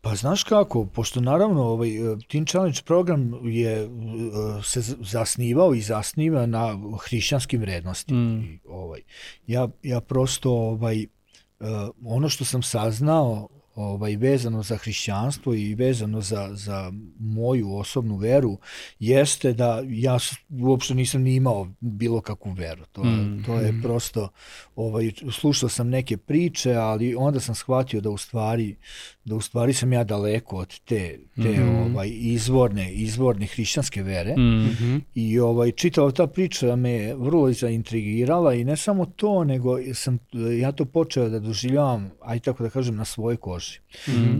Pa 0.00 0.14
znaš 0.14 0.44
kako, 0.44 0.86
pošto 0.86 1.20
naravno 1.20 1.62
ovaj 1.62 2.12
e, 2.12 2.16
Teen 2.30 2.46
Challenge 2.46 2.78
program 2.84 3.32
je 3.44 3.72
e, 3.72 3.88
se 4.64 4.80
zasnivao 5.00 5.74
i 5.74 5.80
zasniva 5.80 6.46
na 6.46 6.78
hrišćanskim 7.04 7.60
vrednostima. 7.60 8.18
Mm. 8.20 8.42
I, 8.44 8.58
ovaj 8.68 9.00
ja 9.46 9.68
ja 9.82 10.00
prosto 10.00 10.50
ovaj 10.52 11.02
e, 11.02 11.06
ono 12.04 12.28
što 12.28 12.44
sam 12.44 12.62
saznao 12.62 13.48
ovaj 13.74 14.16
vezano 14.16 14.62
za 14.62 14.76
hrišćanstvo 14.76 15.54
i 15.54 15.74
vezano 15.74 16.20
za, 16.20 16.48
za 16.52 16.92
moju 17.18 17.76
osobnu 17.76 18.16
veru 18.16 18.58
jeste 18.98 19.52
da 19.52 19.82
ja 19.88 20.18
uopšte 20.62 20.94
nisam 20.94 21.22
ni 21.22 21.34
imao 21.34 21.68
bilo 21.80 22.20
kakvu 22.20 22.52
veru. 22.52 22.84
To, 22.92 23.04
Mm. 23.04 23.42
to 23.46 23.54
je 23.54 23.80
prosto 23.82 24.28
ovaj 24.76 25.12
slušao 25.32 25.68
sam 25.68 25.88
neke 25.88 26.16
priče, 26.16 26.74
ali 26.74 27.14
onda 27.14 27.40
sam 27.40 27.54
shvatio 27.54 28.00
da 28.00 28.10
u 28.10 28.16
stvari 28.18 28.76
da 29.24 29.34
u 29.34 29.40
stvari 29.40 29.72
sam 29.72 29.92
ja 29.92 30.04
daleko 30.04 30.56
od 30.56 30.80
te 30.80 31.18
te 31.42 31.64
ovaj 31.86 32.10
izvorne 32.12 32.92
izvorne 32.92 33.46
hrišćanske 33.46 34.02
vere. 34.02 34.36
Mm. 34.36 35.00
I 35.14 35.38
ovaj 35.38 35.72
čitava 35.72 36.10
ta 36.10 36.26
priča 36.26 36.76
me 36.76 37.14
vrlo 37.14 37.52
zaintrigirala 37.52 38.54
i 38.54 38.64
ne 38.64 38.76
samo 38.76 39.06
to, 39.06 39.44
nego 39.44 39.78
sam 39.94 40.18
ja 40.60 40.72
to 40.72 40.84
počeo 40.84 41.28
da 41.28 41.38
doživljavam, 41.38 42.10
aj 42.22 42.40
tako 42.40 42.62
da 42.62 42.70
kažem, 42.70 42.96
na 42.96 43.04
svojoj 43.04 43.36
koži. 43.36 43.78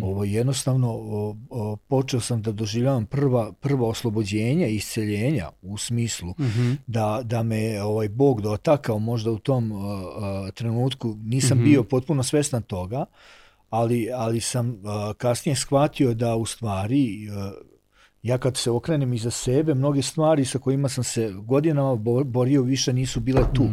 Ovo 0.02 0.24
jednostavno 0.24 0.90
o, 0.90 1.36
o, 1.50 1.76
počeo 1.76 2.20
sam 2.20 2.42
da 2.42 2.52
doživljavam 2.52 3.06
prva 3.06 3.52
prva 3.52 3.88
oslobođenja 3.88 4.66
i 4.66 4.74
isceljenja 4.74 5.50
u 5.62 5.78
smislu 5.78 6.34
da, 6.86 7.20
da 7.24 7.42
me 7.42 7.82
ovaj 7.82 8.08
Bog 8.08 8.40
dotakao 8.42 8.98
možda 8.98 9.30
u 9.30 9.38
tom 9.38 9.72
uh, 9.72 9.80
uh, 9.80 10.50
trenutku 10.54 11.16
nisam 11.22 11.64
bio 11.64 11.84
potpuno 11.84 12.22
svestan 12.22 12.62
toga 12.62 13.06
ali, 13.74 14.10
ali 14.14 14.40
sam 14.40 14.68
uh, 14.68 15.16
kasnije 15.16 15.56
shvatio 15.56 16.14
da 16.14 16.36
u 16.36 16.46
stvari 16.46 17.28
uh, 17.28 17.52
ja 18.22 18.38
kad 18.38 18.56
se 18.56 18.70
okrenem 18.70 19.12
iza 19.12 19.30
sebe, 19.30 19.74
mnoge 19.74 20.02
stvari 20.02 20.44
sa 20.44 20.58
kojima 20.58 20.88
sam 20.88 21.04
se 21.04 21.32
godinama 21.32 21.96
bo- 21.96 22.24
borio 22.24 22.62
više 22.62 22.92
nisu 22.92 23.20
bile 23.20 23.42
tu 23.54 23.68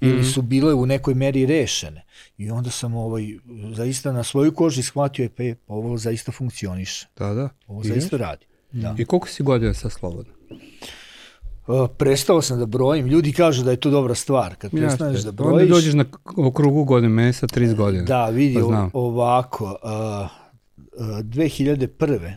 ili 0.00 0.24
su 0.24 0.42
bile 0.42 0.74
u 0.74 0.86
nekoj 0.86 1.14
meri 1.14 1.46
rešene. 1.46 2.04
I 2.38 2.50
onda 2.50 2.70
sam 2.70 2.94
ovaj, 2.94 3.26
zaista 3.74 4.12
na 4.12 4.22
svojoj 4.24 4.54
koži 4.54 4.82
shvatio 4.82 5.22
je 5.22 5.28
pa 5.28 5.42
je, 5.42 5.56
ovo 5.66 5.96
zaista 5.96 6.32
funkcioniše. 6.32 7.06
Da, 7.16 7.34
da. 7.34 7.48
Ovo 7.66 7.82
I, 7.84 7.88
zaista 7.88 8.16
radi. 8.16 8.46
Da. 8.72 8.94
I 8.98 9.04
koliko 9.04 9.28
si 9.28 9.42
godina 9.42 9.74
sad 9.74 9.92
slobodno? 9.92 10.32
Uh, 11.66 11.88
prestao 11.98 12.42
sam 12.42 12.58
da 12.58 12.66
brojim. 12.66 13.06
Ljudi 13.06 13.32
kažu 13.32 13.64
da 13.64 13.70
je 13.70 13.76
to 13.76 13.90
dobra 13.90 14.14
stvar. 14.14 14.54
Kad 14.54 14.70
prestaneš 14.70 15.20
da 15.20 15.28
Onda 15.28 15.42
brojiš... 15.42 15.70
dođeš 15.70 15.94
na 15.94 16.04
okrugu 16.36 16.84
godine, 16.84 17.08
meni 17.08 17.32
sa 17.32 17.46
30 17.46 17.74
godina. 17.74 18.04
Da, 18.04 18.26
vidi, 18.26 18.58
Pa 18.60 18.88
ovako, 18.92 19.64
uh, 19.64 20.28
uh, 21.00 21.18
2001. 21.18 22.34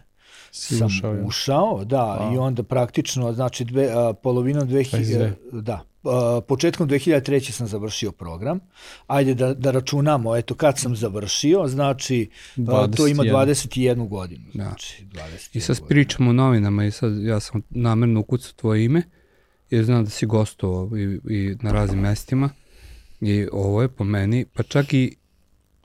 Si 0.52 0.78
sam 0.78 0.88
ušao, 0.88 1.14
ja. 1.14 1.26
ušao, 1.26 1.86
da, 1.86 2.32
i 2.34 2.38
onda 2.38 2.64
praktično, 2.64 3.34
znači, 3.34 3.66
dve, 3.66 3.90
a, 3.94 4.14
polovinom 4.14 4.68
2000, 4.68 5.32
22. 5.52 5.62
da, 5.62 5.84
a, 6.04 6.42
početkom 6.48 6.90
2003. 6.90 7.52
sam 7.52 7.68
završio 7.68 8.12
program. 8.12 8.60
Ajde 9.08 9.34
da, 9.34 9.54
da 9.54 9.72
računamo, 9.72 10.36
eto, 10.36 10.56
kad 10.56 10.80
sam 10.80 10.96
završio, 10.96 11.68
znači, 11.68 12.30
a, 12.68 12.88
to 12.98 13.08
ima 13.08 13.24
21. 13.24 13.46
21 13.46 14.08
godinu. 14.08 14.46
Da. 14.54 14.64
Znači, 14.64 15.06
21 15.06 15.58
I 15.58 15.60
sad 15.60 15.88
pričamo 15.88 16.30
o 16.30 16.34
novinama 16.34 16.86
i 16.86 16.92
sad 16.92 17.24
ja 17.24 17.40
sam 17.40 17.62
namerno 17.70 18.20
ukucao 18.20 18.52
tvoje 18.56 18.86
ime 18.86 19.04
jer 19.70 19.86
znam 19.86 20.04
da 20.04 20.10
si 20.10 20.26
gostovao 20.26 20.98
i, 20.98 21.20
i 21.30 21.56
na 21.62 21.72
raznim 21.72 22.00
mestima 22.00 22.50
i 23.22 23.48
ovo 23.52 23.82
je 23.82 23.88
po 23.88 24.04
meni, 24.04 24.46
pa 24.54 24.64
čak 24.64 24.94
i, 24.94 25.16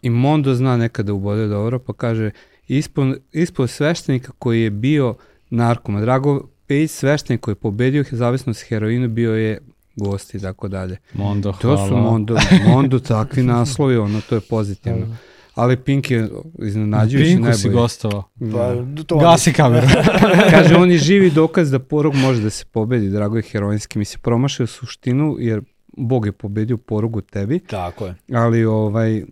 i 0.02 0.10
Mondo 0.10 0.54
zna 0.54 0.76
nekada 0.76 1.12
ubode 1.12 1.46
dobro, 1.46 1.78
pa 1.78 1.92
kaže 1.92 2.30
ispod, 2.68 3.18
ispod 3.32 3.70
sveštenika 3.70 4.32
koji 4.38 4.62
je 4.62 4.70
bio 4.70 5.14
narkoma, 5.50 6.00
Drago 6.00 6.48
Pejić 6.66 6.90
sveštenik 6.90 7.40
koji 7.40 7.52
je 7.52 7.56
pobedio 7.56 8.04
zavisnost 8.10 8.62
heroinu 8.68 9.08
bio 9.08 9.34
je 9.34 9.58
gost 9.96 10.34
i 10.34 10.40
tako 10.40 10.68
dalje. 10.68 10.96
Mondo, 11.14 11.52
To 11.52 11.76
hvala. 11.76 11.88
su 11.88 11.96
Mondo, 11.96 12.36
Mondo 12.66 12.98
takvi 12.98 13.42
naslovi, 13.52 13.96
ono 13.96 14.20
to 14.28 14.34
je 14.34 14.40
pozitivno. 14.40 15.16
Ali 15.54 15.76
Pink 15.76 16.10
je 16.10 16.28
iznenađujući 16.62 17.30
Pinku 17.30 17.52
si 17.52 17.66
najbolje. 17.68 17.82
gostovao. 17.82 18.22
Pa, 18.52 18.74
to 19.06 19.18
Gasi 19.18 19.52
kameru. 19.52 19.86
Kaže, 20.50 20.76
on 20.76 20.90
je 20.90 20.98
živi 20.98 21.30
dokaz 21.30 21.70
da 21.70 21.78
porog 21.78 22.14
može 22.14 22.42
da 22.42 22.50
se 22.50 22.64
pobedi, 22.72 23.10
drago 23.10 23.36
je 23.36 23.42
herojski. 23.42 23.98
Mislim, 23.98 24.20
promašio 24.20 24.66
suštinu, 24.66 25.36
jer 25.38 25.60
Bog 25.96 26.26
je 26.26 26.32
pobedio 26.32 26.76
porugu 26.76 27.20
tebi, 27.20 27.58
Tako 27.58 28.06
je. 28.06 28.14
ali 28.32 28.64
ovaj, 28.64 29.24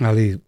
ali 0.00 0.38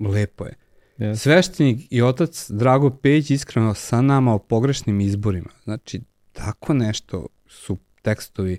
lepo 0.00 0.44
je. 0.44 0.54
Yes. 0.98 1.16
Sveštenik 1.16 1.86
i 1.90 2.02
otac 2.02 2.50
Drago 2.50 2.90
Pejić 2.90 3.30
iskreno 3.30 3.74
sa 3.74 4.00
nama 4.00 4.34
o 4.34 4.38
pogrešnim 4.38 5.00
izborima. 5.00 5.50
Znači, 5.64 6.00
tako 6.32 6.74
nešto 6.74 7.26
su 7.46 7.78
tekstovi 8.02 8.58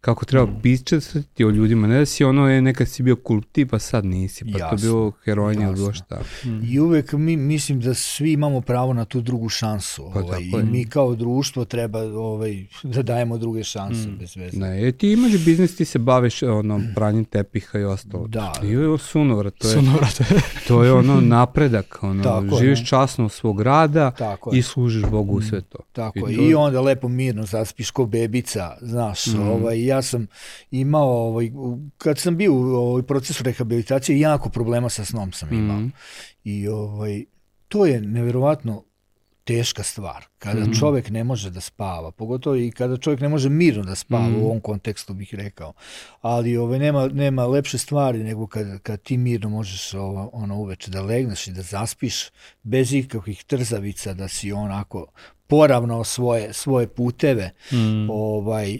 kako 0.00 0.24
treba 0.24 0.46
Mm. 0.46 0.60
pisati 0.62 1.44
o 1.44 1.50
ljudima. 1.50 1.86
Ne 1.86 1.98
da 1.98 2.06
si 2.06 2.24
ono 2.24 2.48
je 2.48 2.62
nekad 2.62 2.88
si 2.88 3.02
bio 3.02 3.16
kulti, 3.16 3.66
pa 3.66 3.78
sad 3.78 4.04
nisi. 4.04 4.44
Pa 4.44 4.52
to 4.52 4.58
Jasno. 4.58 4.76
je 4.78 4.82
bilo 4.82 5.12
herojnje 5.24 5.64
ili 5.64 5.74
bilo 5.74 5.92
šta. 5.92 6.18
I 6.64 6.80
uvek 6.80 7.12
mi, 7.12 7.36
mislim 7.36 7.80
da 7.80 7.94
svi 7.94 8.32
imamo 8.32 8.60
pravo 8.60 8.92
na 8.92 9.04
tu 9.04 9.20
drugu 9.20 9.48
šansu. 9.48 10.10
Pa 10.14 10.20
ovaj, 10.20 10.30
tako 10.44 10.60
I 10.60 10.62
mi 10.62 10.84
kao 10.84 11.14
društvo 11.14 11.64
treba 11.64 12.00
ovaj, 12.00 12.66
da 12.82 13.02
dajemo 13.02 13.38
druge 13.38 13.64
šanse 13.64 14.08
bez 14.10 14.36
veze. 14.36 14.56
Ne, 14.56 14.88
e, 14.88 14.92
ti 14.92 15.12
imaš 15.12 15.44
biznis, 15.44 15.76
ti 15.76 15.84
se 15.84 15.98
baviš 15.98 16.42
ono, 16.42 16.80
pranjem 16.94 17.24
tepiha 17.24 17.78
i 17.78 17.84
ostalo. 17.84 18.26
Da. 18.28 18.52
I 18.64 18.76
ovo 18.76 18.92
je 18.92 18.98
sunovrat, 18.98 19.54
to 19.54 19.68
je, 19.68 19.74
Sunovrate. 19.74 20.24
to 20.68 20.84
je 20.84 20.92
ono 20.92 21.20
napredak, 21.20 21.98
ono, 22.02 22.22
Tako 22.22 22.44
je. 22.46 22.58
živiš 22.58 22.88
časno 22.88 23.24
od 23.24 23.32
svog 23.32 23.60
rada 23.60 24.10
Tako 24.10 24.50
i 24.54 24.62
služiš 24.62 25.02
Bogu 25.02 25.32
u 25.32 25.42
sve 25.42 25.60
to. 25.60 25.78
Tako 25.92 26.18
I 26.18 26.36
to 26.36 26.42
I 26.42 26.54
onda 26.54 26.80
lepo 26.80 27.08
mirno 27.08 27.46
zaspiš 27.46 27.90
ko 27.90 28.06
bebica, 28.06 28.76
znaš, 28.80 29.26
ovaj, 29.28 29.87
ja 29.88 30.02
sam 30.02 30.26
imao, 30.70 31.08
ovaj, 31.08 31.50
kad 31.98 32.18
sam 32.18 32.36
bio 32.36 32.54
u 32.54 32.62
ovaj, 32.66 33.02
procesu 33.02 33.44
rehabilitacije, 33.44 34.20
jako 34.20 34.48
problema 34.50 34.88
sa 34.88 35.04
snom 35.04 35.32
sam 35.32 35.52
imao. 35.54 35.82
I 36.44 36.68
ovaj, 36.68 37.24
to 37.68 37.86
je 37.86 38.00
neverovatno 38.00 38.84
teška 39.44 39.82
stvar. 39.82 40.24
Kada 40.38 40.60
Mhm. 40.60 40.72
čovek 40.72 41.10
ne 41.10 41.24
može 41.24 41.50
da 41.50 41.60
spava, 41.60 42.10
pogotovo 42.12 42.56
i 42.56 42.70
kada 42.70 42.96
čovek 42.96 43.20
ne 43.20 43.28
može 43.28 43.48
mirno 43.50 43.82
da 43.82 43.94
spava 43.94 44.28
Mhm. 44.28 44.36
u 44.36 44.46
ovom 44.46 44.60
kontekstu 44.60 45.14
bih 45.14 45.34
rekao. 45.34 45.72
Ali 46.20 46.56
ove, 46.56 46.78
nema, 46.78 47.08
nema 47.08 47.46
lepše 47.46 47.78
stvari 47.78 48.24
nego 48.24 48.46
kad, 48.46 48.78
kad 48.78 49.02
ti 49.02 49.16
mirno 49.16 49.48
možeš 49.48 49.94
ovo, 49.94 50.30
ono 50.32 50.56
uveče 50.56 50.90
da 50.90 51.02
legneš 51.02 51.46
i 51.46 51.52
da 51.52 51.62
zaspiš 51.62 52.14
bez 52.62 52.92
ikakvih 52.92 53.44
trzavica, 53.44 54.14
da 54.14 54.28
si 54.28 54.52
onako 54.52 55.06
poravnao 55.46 56.04
svoje, 56.04 56.52
svoje 56.52 56.88
puteve, 56.88 57.50
Mm. 57.72 58.10
ovaj, 58.10 58.78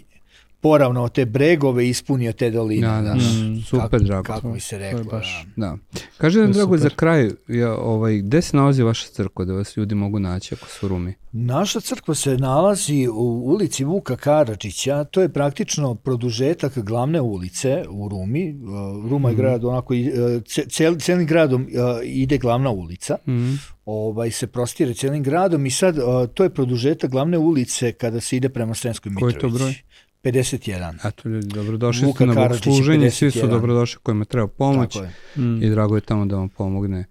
poravnao 0.61 1.09
te 1.09 1.25
bregove 1.27 1.89
ispunio 1.89 2.33
te 2.33 2.51
doline. 2.51 2.87
Da, 2.87 3.01
da, 3.01 3.15
mm, 3.15 3.61
super, 3.61 3.81
kako, 3.81 3.99
Drago. 3.99 4.23
Kako 4.23 4.49
bi 4.49 4.59
se 4.59 4.77
reklo. 4.77 5.03
baš- 5.03 5.45
da. 5.55 5.65
Da. 5.67 5.77
Kaže 6.17 6.39
nam, 6.39 6.51
Drago, 6.51 6.77
za 6.77 6.83
super. 6.83 6.95
kraj, 6.95 7.29
ja, 7.49 7.75
ovaj, 7.75 8.17
gde 8.17 8.41
se 8.41 8.57
nalazi 8.57 8.83
vaša 8.83 9.07
crkva 9.07 9.45
da 9.45 9.53
vas 9.53 9.77
ljudi 9.77 9.95
mogu 9.95 10.19
naći 10.19 10.53
ako 10.53 10.67
su 10.67 10.85
u 10.85 10.89
Rumi? 10.89 11.13
Naša 11.31 11.79
crkva 11.79 12.15
se 12.15 12.37
nalazi 12.37 13.07
u 13.09 13.23
ulici 13.45 13.83
Vuka 13.83 14.15
Karadžića, 14.15 15.03
to 15.03 15.21
je 15.21 15.29
praktično 15.29 15.95
produžetak 15.95 16.39
glavne 16.77 17.21
ulice 17.21 17.85
u 17.89 18.09
Rumi. 18.09 18.53
Uh, 18.53 19.09
Ruma 19.09 19.29
je 19.29 19.35
grad, 19.35 19.65
onako, 19.65 19.93
uh, 19.93 19.99
ce- 20.43 20.65
cel, 20.65 20.95
celim 20.97 21.27
gradom 21.27 21.61
uh, 21.61 21.69
ide 22.03 22.37
glavna 22.37 22.69
ulica, 22.71 23.17
Mm. 23.27 23.53
ovaj, 23.85 24.31
se 24.31 24.47
prostire 24.47 24.93
celim 24.93 25.23
gradom 25.23 25.65
i 25.65 25.71
sad 25.71 25.97
uh, 25.97 26.03
to 26.33 26.43
je 26.43 26.49
produžetak 26.49 27.11
glavne 27.11 27.37
ulice 27.37 27.91
kada 27.91 28.19
se 28.21 28.37
ide 28.37 28.49
prema 28.49 28.73
Sremskoj 28.73 29.11
Koji 29.11 29.23
je 29.23 29.27
Mitrovici. 29.27 29.41
to 29.53 29.63
broj? 29.63 29.75
51. 30.23 30.93
Eto 31.05 31.29
ljudi, 31.29 31.47
dobrodošli 31.47 32.05
Vuka 32.05 32.17
ste 32.17 32.25
na 32.25 32.33
Karadžić, 32.33 32.65
bogosluženje, 32.65 33.11
svi 33.11 33.31
su 33.31 33.39
51. 33.39 33.49
dobrodošli 33.49 33.99
kojima 34.03 34.25
treba 34.25 34.47
pomoć 34.49 34.95
je. 34.95 35.11
Mm. 35.37 35.63
i 35.63 35.69
drago 35.69 35.95
je 35.95 36.01
tamo 36.01 36.25
da 36.25 36.35
vam 36.35 36.49
pomogne. 36.49 37.05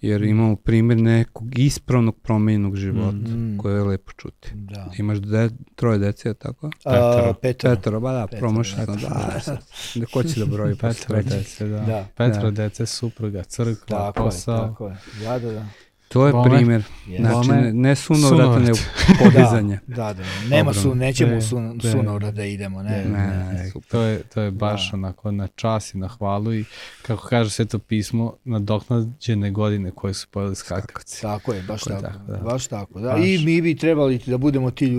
Jer 0.00 0.22
imamo 0.22 0.56
primjer 0.56 0.98
nekog 0.98 1.58
ispravnog 1.58 2.16
promenjenog 2.16 2.76
života, 2.76 3.16
Mm. 3.28 3.58
koje 3.58 3.74
je 3.74 3.82
lepo 3.82 4.12
čuti. 4.12 4.50
Da. 4.54 4.90
Imaš 4.98 5.18
de, 5.18 5.48
troje 5.74 5.98
dece, 5.98 6.28
je 6.28 6.34
tako? 6.34 6.66
A, 6.66 6.70
Petoro. 6.84 7.34
petoro. 7.34 7.74
Petoro, 7.74 8.00
ba 8.00 8.12
da, 8.12 8.26
Petoro, 8.26 8.52
petoro. 8.76 8.96
da, 8.98 9.40
sad, 9.40 9.58
da 9.94 10.06
ko 10.06 10.22
će 10.24 10.40
da 10.40 10.46
broji 10.46 10.76
treće. 10.76 11.28
dece, 11.28 11.66
da. 11.66 11.78
Da. 11.78 12.06
Petro 12.16 12.42
Da. 12.42 12.50
dece, 12.52 12.86
supruga, 12.86 13.42
crkva, 13.44 13.98
Tako 13.98 14.20
je, 14.20 14.24
posao. 14.24 14.58
tako 14.60 14.86
je. 14.86 14.96
Da, 15.20 15.38
da, 15.38 15.52
da. 15.52 15.66
To 16.08 16.26
je 16.26 16.32
Bome. 16.32 16.50
primjer. 16.50 16.82
Je. 17.06 17.18
Znači, 17.18 17.48
Bome. 17.48 17.60
ne, 17.62 17.72
ne 17.72 17.94
sunovrata, 17.96 18.36
Sunovrat. 18.36 18.62
nego 18.62 18.78
podizanje. 19.24 19.78
Da, 19.88 19.94
da, 19.96 20.12
da. 20.14 20.24
Nema 20.48 20.72
su, 20.72 20.94
nećemo 20.94 21.32
Ne, 21.32 21.42
sun, 21.42 21.64
ne. 21.74 21.90
sunovrat 21.92 22.34
da 22.34 22.44
idemo, 22.44 22.82
ne. 22.82 22.90
Ne, 22.90 23.04
ne, 23.06 23.52
ne. 23.54 23.72
To 23.88 24.00
je, 24.00 24.22
to 24.24 24.40
je 24.40 24.50
baš 24.50 24.90
Da. 24.90 24.96
onako 24.96 25.30
na 25.30 25.46
čas 25.48 25.94
i 25.94 25.98
na 25.98 26.08
hvalu 26.08 26.54
i 26.54 26.64
kako 27.02 27.22
kaže 27.22 27.50
sveto 27.50 27.78
pismo, 27.78 28.34
nadoknađene 28.44 29.50
godine 29.50 29.90
koje 29.90 30.14
su 30.14 30.26
pojeli 30.28 30.54
skakavci. 30.56 31.22
Tako 31.22 31.52
je, 31.52 31.62
baš 31.62 31.80
Tako 31.80 31.96
je, 31.96 32.02
tako, 32.02 32.18
tako, 32.18 32.32
da. 32.34 32.38
baš 32.42 32.66
tako. 32.66 33.00
Da. 33.00 33.08
Baš. 33.08 33.20
I 33.20 33.38
mi 33.38 33.60
bi 33.62 33.76
trebali 33.76 34.20
da 34.26 34.38
budemo 34.38 34.70
ti 34.70 34.86
lju- 34.86 34.98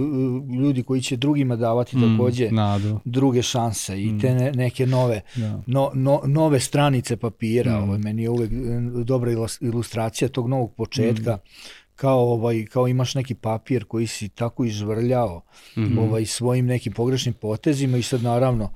ljudi 0.55 0.83
koji 0.83 1.01
će 1.01 1.15
drugima 1.17 1.55
davati 1.55 1.97
Mm, 1.97 2.01
takođe 2.07 2.51
Nadu. 2.51 2.99
druge 3.05 3.41
šanse 3.41 3.69
i 3.95 4.07
Mm. 4.07 4.19
te 4.19 4.33
ne, 4.33 4.51
neke 4.53 4.85
nove 4.87 5.21
Da. 5.35 5.61
no, 5.67 5.91
no, 5.93 6.21
nove 6.25 6.59
stranice 6.59 7.17
papira. 7.17 7.71
Mm. 7.71 7.83
Ovaj, 7.83 7.99
meni 7.99 8.21
je 8.21 8.29
uvek 8.29 8.51
e, 8.51 8.55
dobra 9.03 9.31
ilus- 9.31 9.57
ilustracija 9.61 10.27
tog 10.29 10.47
novog 10.47 10.73
početka. 10.73 10.98
Mm. 11.01 11.39
Kao, 11.95 12.19
ovaj, 12.23 12.65
kao 12.65 12.87
imaš 12.87 13.15
neki 13.15 13.35
papir 13.35 13.85
koji 13.85 14.07
si 14.07 14.29
tako 14.29 14.65
izvrljao 14.65 15.41
Mhm. 15.77 15.97
ovaj, 15.99 16.25
svojim 16.25 16.65
nekim 16.65 16.93
pogrešnim 16.93 17.33
potezima 17.33 17.97
i 17.97 18.03
sad 18.03 18.23
naravno 18.23 18.71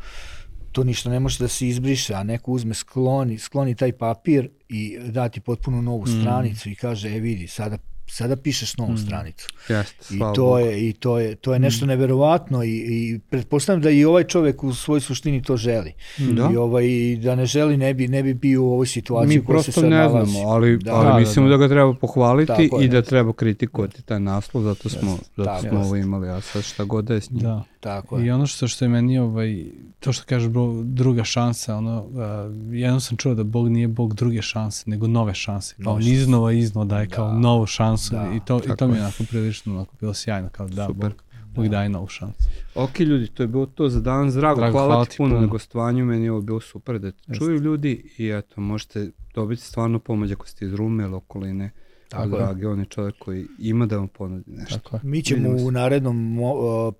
to 0.72 0.84
ništa 0.84 1.10
ne 1.10 1.20
može 1.20 1.40
da 1.40 1.48
se 1.48 1.68
izbriše, 1.68 2.14
a 2.14 2.24
neko 2.24 2.52
uzme 2.52 2.74
skloni, 2.74 3.38
skloni 3.38 3.76
taj 3.76 3.92
papir 3.92 4.50
i 4.70 4.98
dati 5.02 5.40
potpuno 5.40 5.82
novu 5.82 6.04
Mm. 6.04 6.22
stranicu 6.22 6.70
i 6.70 6.76
kaže, 6.76 7.10
e 7.10 7.20
vidi, 7.20 7.48
sada, 7.48 7.78
sada 8.08 8.36
pišeš 8.36 8.78
novu 8.78 8.98
stranicu. 8.98 9.48
Jeste, 9.70 10.16
I 10.16 10.20
to 10.20 10.26
Bogu. 10.38 10.58
je 10.60 10.90
i 10.90 10.94
to 10.94 11.20
je 11.20 11.36
to 11.36 11.54
je 11.54 11.60
nešto 11.60 11.86
neverovatno 11.86 12.64
i 12.64 12.70
i 12.70 13.20
pretpostavljam 13.22 13.82
da 13.82 13.90
i 13.90 14.06
ovaj 14.06 14.24
čovek 14.24 14.64
u 14.64 14.74
svojoj 14.74 15.02
suštini 15.02 15.42
to 15.42 15.58
želi. 15.58 15.94
Da. 16.20 16.50
I 16.54 16.58
ovaj 16.58 16.84
da 17.18 17.36
ne 17.36 17.46
želi 17.46 17.78
ne 17.78 17.94
bi 17.94 18.08
ne 18.08 18.24
bi 18.24 18.34
bio 18.34 18.64
u 18.64 18.74
ovoj 18.74 18.88
situaciji 18.88 19.30
Mi 19.30 19.40
u 19.40 19.46
kojoj 19.46 19.60
se 19.60 19.66
prosto 19.66 19.82
sad 19.82 19.90
ne 19.90 19.98
nalazi. 19.98 20.32
znamo, 20.32 20.48
ali, 20.48 20.78
Da. 20.78 20.94
ali 20.94 21.06
Da, 21.06 21.12
da, 21.12 21.20
mislimo 21.20 21.48
da, 21.48 21.52
da. 21.52 21.58
ga 21.58 21.68
treba 21.68 21.94
pohvaliti 21.94 22.48
Tako 22.48 22.80
je. 22.80 22.86
i 22.86 22.90
da 22.90 23.02
treba 23.02 23.34
kritikovati 23.34 24.02
taj 24.02 24.20
naslov, 24.20 24.64
zato 24.64 24.90
smo, 24.90 25.12
zato 25.38 25.44
Tako 25.46 25.60
smo 25.62 25.70
je. 25.72 25.78
ovo 25.78 25.96
imali, 25.96 26.30
a 26.30 26.42
sad 26.42 26.64
šta 26.64 26.84
god 26.84 27.06
da 27.06 27.14
je 27.14 27.22
s 27.22 27.32
njim. 27.32 27.40
Da. 27.40 27.64
Tako 27.84 28.18
je. 28.18 28.26
I 28.26 28.32
ono 28.32 28.48
što 28.48 28.68
što 28.68 28.86
je 28.86 28.90
meni 28.90 29.20
ovaj 29.20 29.66
to 30.00 30.14
što 30.14 30.24
kažeš 30.26 30.50
bro, 30.50 30.82
druga 30.84 31.24
šansa, 31.24 31.76
ono 31.76 32.06
a, 32.16 32.26
jednom 32.72 33.02
sam 33.02 33.18
čuo 33.18 33.34
da 33.34 33.44
Bog 33.46 33.70
nije 33.70 33.88
Bog 33.88 34.14
druge 34.14 34.42
šanse, 34.42 34.84
nego 34.88 35.08
nove 35.08 35.34
šanse. 35.34 35.76
Kao 35.84 35.94
on 35.94 36.02
iznova 36.04 36.52
iznova 36.52 36.86
daje 36.86 37.08
kao 37.08 37.28
Da. 37.28 37.34
novu 37.34 37.66
šansu 37.66 38.10
Da, 38.12 38.32
i 38.34 38.40
to 38.40 38.62
i 38.66 38.76
to 38.78 38.88
mi 38.88 38.96
je. 38.96 39.02
onako 39.02 39.24
prilično 39.24 39.74
onako 39.74 39.96
bilo 40.00 40.14
sjajno 40.14 40.50
kao 40.50 40.68
da 40.68 40.86
Super. 40.88 41.10
Bog, 41.10 41.24
Bog 41.48 41.68
daje 41.68 41.90
novu 41.90 42.08
šansu. 42.08 42.44
Ok 42.76 43.00
ljudi, 43.00 43.28
to 43.28 43.44
je 43.44 43.48
bilo 43.48 43.66
to 43.66 43.90
za 43.90 44.00
danas. 44.02 44.34
Drago, 44.34 44.56
Drago, 44.56 44.72
hvala, 44.72 44.88
hvala 44.88 45.06
ti 45.06 45.12
ti 45.12 45.18
puno 45.18 45.30
puno. 45.30 45.42
na 45.42 45.48
gostovanju, 45.48 46.06
meni 46.06 46.24
je 46.24 46.32
ovo 46.32 46.42
bilo 46.42 46.60
super 46.62 47.00
da 47.00 47.12
te 47.12 47.18
Jeste. 47.20 47.34
čuju 47.36 47.60
ljudi 47.60 48.10
i 48.18 48.30
eto, 48.30 48.62
možete 48.62 49.12
dobiti 49.36 49.62
stvarno 49.62 50.00
pomoć 50.00 50.32
ako 50.32 50.48
ste 50.48 50.66
iz 50.66 50.74
Rume 50.74 51.04
ili 51.04 51.14
okoline. 51.14 51.72
Tako 52.10 52.38
Tako 52.38 52.60
je. 52.60 52.68
On 52.68 52.80
je 52.80 52.86
čovjek 52.86 53.16
koji 53.20 53.46
ima 53.60 53.86
da 53.86 53.98
vam 53.98 54.08
ponudi 54.08 54.52
nešto. 54.52 54.80
Tako. 54.80 55.00
Mi 55.04 55.22
ćemo 55.22 55.50
u 55.50 55.72
narednom 55.72 56.40
uh, 56.40 56.50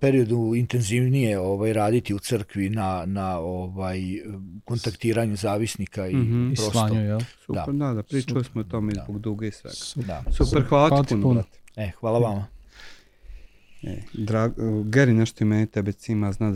periodu 0.00 0.52
intenzivnije 0.56 1.38
ovaj 1.38 1.72
raditi 1.72 2.14
u 2.14 2.18
crkvi 2.18 2.70
na 2.70 3.04
na 3.06 3.38
ovaj 3.38 3.98
kontaktiranju 4.64 5.36
zavisnika 5.36 6.06
i 6.08 6.16
Mhm. 6.16 6.44
I 6.44 6.54
prosto. 6.54 6.70
slanju, 6.72 7.00
jel? 7.00 7.20
Super, 7.46 7.64
da, 7.68 7.92
da, 7.92 8.02
pričali 8.02 8.44
smo 8.44 8.60
o 8.60 8.64
tome 8.64 8.92
i 8.92 8.94
Da. 8.94 9.02
zbog 9.04 9.18
duga 9.18 9.46
i 9.46 9.50
svega. 9.50 10.06
Da. 10.06 10.22
Super, 10.34 10.62
hvala, 10.62 10.88
Hvala 10.88 11.04
ti 11.04 11.08
puno, 11.10 11.22
puno. 11.22 11.42
E, 11.76 11.90
hvala 11.90 12.18
vama. 12.18 12.46
E, 13.82 14.02
drag, 14.14 14.52
Gary 14.84 15.12
nešto 15.12 15.44
i 15.44 15.46
meni 15.46 15.66
tebe 15.66 15.92
cima, 15.92 16.32
zna 16.32 16.46
da 16.46 16.52